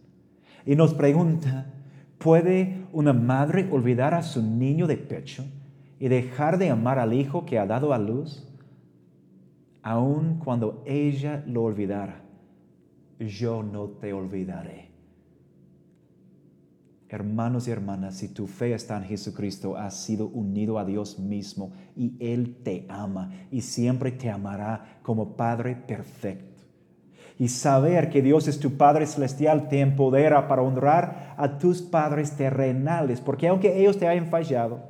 Y 0.67 0.77
nos 0.77 0.95
pregunta, 0.95 1.73
¿puede 2.19 2.87
una 2.93 3.13
madre 3.13 3.69
olvidar 3.71 4.15
a 4.15 4.23
su 4.23 4.43
niño 4.43 4.87
de 4.87 4.97
pecho 4.97 5.45
y 5.99 6.09
dejar 6.09 6.59
de 6.59 6.71
amar 6.71 6.99
al 6.99 7.13
hijo 7.13 7.45
que 7.45 7.59
ha 7.59 7.67
dado 7.67 7.93
a 7.93 7.99
luz? 7.99 8.49
Aun 9.83 10.39
cuando 10.39 10.83
ella 10.87 11.45
lo 11.47 11.65
olvidara, 11.65 12.23
yo 13.19 13.63
no 13.63 13.89
te 13.89 14.13
olvidaré. 14.13 14.93
Hermanos 17.09 17.69
y 17.69 17.71
hermanas, 17.71 18.17
si 18.17 18.29
tu 18.29 18.47
fe 18.47 18.73
está 18.73 18.97
en 18.97 19.05
Jesucristo, 19.05 19.77
has 19.77 19.95
sido 20.03 20.27
unido 20.29 20.79
a 20.79 20.85
Dios 20.85 21.19
mismo 21.19 21.73
y 21.95 22.17
Él 22.19 22.57
te 22.65 22.87
ama 22.89 23.31
y 23.53 23.61
siempre 23.61 24.11
te 24.11 24.31
amará 24.31 24.99
como 25.03 25.37
Padre 25.37 25.77
perfecto 25.77 26.54
y 27.39 27.49
saber 27.49 28.11
que 28.11 28.23
Dios 28.23 28.47
es 28.47 28.61
tu 28.61 28.77
Padre 28.77 29.07
Celestial 29.07 29.69
te 29.69 29.81
empodera 29.81 30.47
para 30.47 30.63
honrar 30.63 31.35
a 31.37 31.59
tus 31.59 31.83
padres 31.83 32.37
terrenales, 32.37 33.21
porque 33.21 33.49
aunque 33.49 33.81
ellos 33.81 33.99
te 33.99 34.07
hayan 34.07 34.27
fallado, 34.27 34.83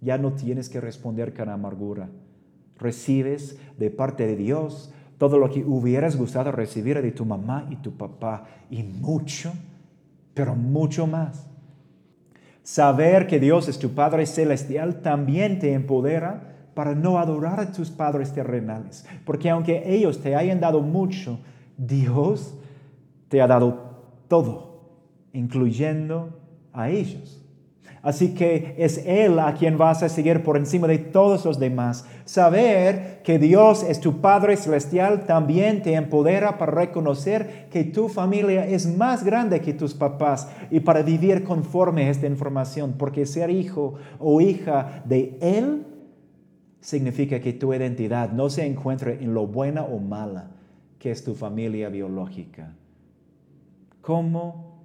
ya 0.00 0.16
no 0.16 0.32
tienes 0.32 0.68
que 0.68 0.80
responder 0.80 1.34
con 1.34 1.48
amargura. 1.48 2.08
Recibes 2.78 3.58
de 3.76 3.90
parte 3.90 4.26
de 4.26 4.36
Dios 4.36 4.92
todo 5.18 5.38
lo 5.38 5.50
que 5.50 5.64
hubieras 5.64 6.16
gustado 6.16 6.52
recibir 6.52 7.02
de 7.02 7.10
tu 7.10 7.24
mamá 7.24 7.66
y 7.70 7.76
tu 7.76 7.96
papá, 7.96 8.44
y 8.70 8.84
mucho, 8.84 9.52
pero 10.32 10.54
mucho 10.54 11.06
más. 11.06 11.44
Saber 12.62 13.26
que 13.26 13.40
Dios 13.40 13.68
es 13.68 13.78
tu 13.78 13.90
Padre 13.90 14.26
Celestial 14.26 15.02
también 15.02 15.58
te 15.58 15.72
empodera 15.72 16.54
para 16.74 16.94
no 16.94 17.18
adorar 17.18 17.58
a 17.58 17.72
tus 17.72 17.90
padres 17.90 18.32
terrenales, 18.32 19.04
porque 19.24 19.50
aunque 19.50 19.82
ellos 19.92 20.22
te 20.22 20.36
hayan 20.36 20.60
dado 20.60 20.80
mucho, 20.80 21.40
Dios 21.78 22.54
te 23.28 23.40
ha 23.40 23.46
dado 23.46 23.78
todo, 24.28 24.82
incluyendo 25.32 26.38
a 26.72 26.90
ellos. 26.90 27.42
Así 28.02 28.34
que 28.34 28.74
es 28.78 29.04
Él 29.06 29.38
a 29.38 29.54
quien 29.54 29.76
vas 29.76 30.02
a 30.02 30.08
seguir 30.08 30.42
por 30.42 30.56
encima 30.56 30.86
de 30.86 30.98
todos 30.98 31.44
los 31.44 31.58
demás. 31.58 32.06
Saber 32.24 33.20
que 33.24 33.38
Dios 33.38 33.82
es 33.82 34.00
tu 34.00 34.20
Padre 34.20 34.56
Celestial 34.56 35.26
también 35.26 35.82
te 35.82 35.94
empodera 35.94 36.58
para 36.58 36.72
reconocer 36.72 37.68
que 37.70 37.84
tu 37.84 38.08
familia 38.08 38.66
es 38.66 38.86
más 38.96 39.24
grande 39.24 39.60
que 39.60 39.74
tus 39.74 39.94
papás 39.94 40.48
y 40.70 40.80
para 40.80 41.02
vivir 41.02 41.42
conforme 41.42 42.06
a 42.06 42.10
esta 42.10 42.26
información, 42.26 42.94
porque 42.96 43.26
ser 43.26 43.50
hijo 43.50 43.94
o 44.18 44.40
hija 44.40 45.02
de 45.04 45.36
Él 45.40 45.86
significa 46.80 47.40
que 47.40 47.52
tu 47.52 47.74
identidad 47.74 48.30
no 48.32 48.48
se 48.48 48.64
encuentra 48.64 49.12
en 49.12 49.34
lo 49.34 49.46
buena 49.46 49.82
o 49.82 49.98
mala, 49.98 50.52
que 50.98 51.10
es 51.10 51.24
tu 51.24 51.34
familia 51.34 51.88
biológica. 51.88 52.74
¿Cómo 54.00 54.82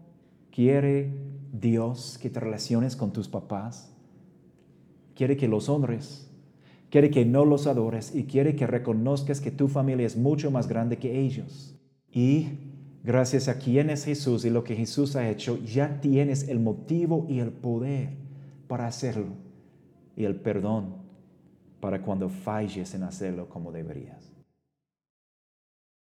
quiere 0.51 1.11
Dios 1.51 2.18
que 2.22 2.30
te 2.30 2.39
relaciones 2.39 2.95
con 2.95 3.14
tus 3.14 3.28
papás? 3.28 3.95
Quiere 5.16 5.38
que 5.38 5.47
los 5.47 5.70
honres, 5.70 6.30
quiere 6.89 7.09
que 7.09 7.26
no 7.26 7.45
los 7.45 7.68
adores 7.68 8.14
y 8.14 8.26
quiere 8.26 8.55
que 8.55 8.68
reconozcas 8.68 9.41
que 9.41 9.51
tu 9.51 9.68
familia 9.68 10.05
es 10.05 10.18
mucho 10.18 10.51
más 10.51 10.68
grande 10.68 10.97
que 10.97 11.20
ellos. 11.20 11.76
Y 12.11 12.49
gracias 13.03 13.47
a 13.47 13.57
quien 13.57 13.89
es 13.89 14.05
Jesús 14.05 14.45
y 14.45 14.49
lo 14.49 14.64
que 14.64 14.76
Jesús 14.76 15.16
ha 15.16 15.30
hecho, 15.30 15.57
ya 15.64 16.01
tienes 16.01 16.47
el 16.47 16.59
motivo 16.59 17.26
y 17.30 17.39
el 17.39 17.51
poder 17.51 18.09
para 18.68 18.88
hacerlo 18.88 19.34
y 20.16 20.26
el 20.26 20.36
perdón 20.36 20.95
para 21.80 22.01
cuando 22.01 22.30
falles 22.30 22.93
en 22.93 23.03
hacerlo 23.03 23.49
como 23.49 23.72
deberías. 23.72 24.33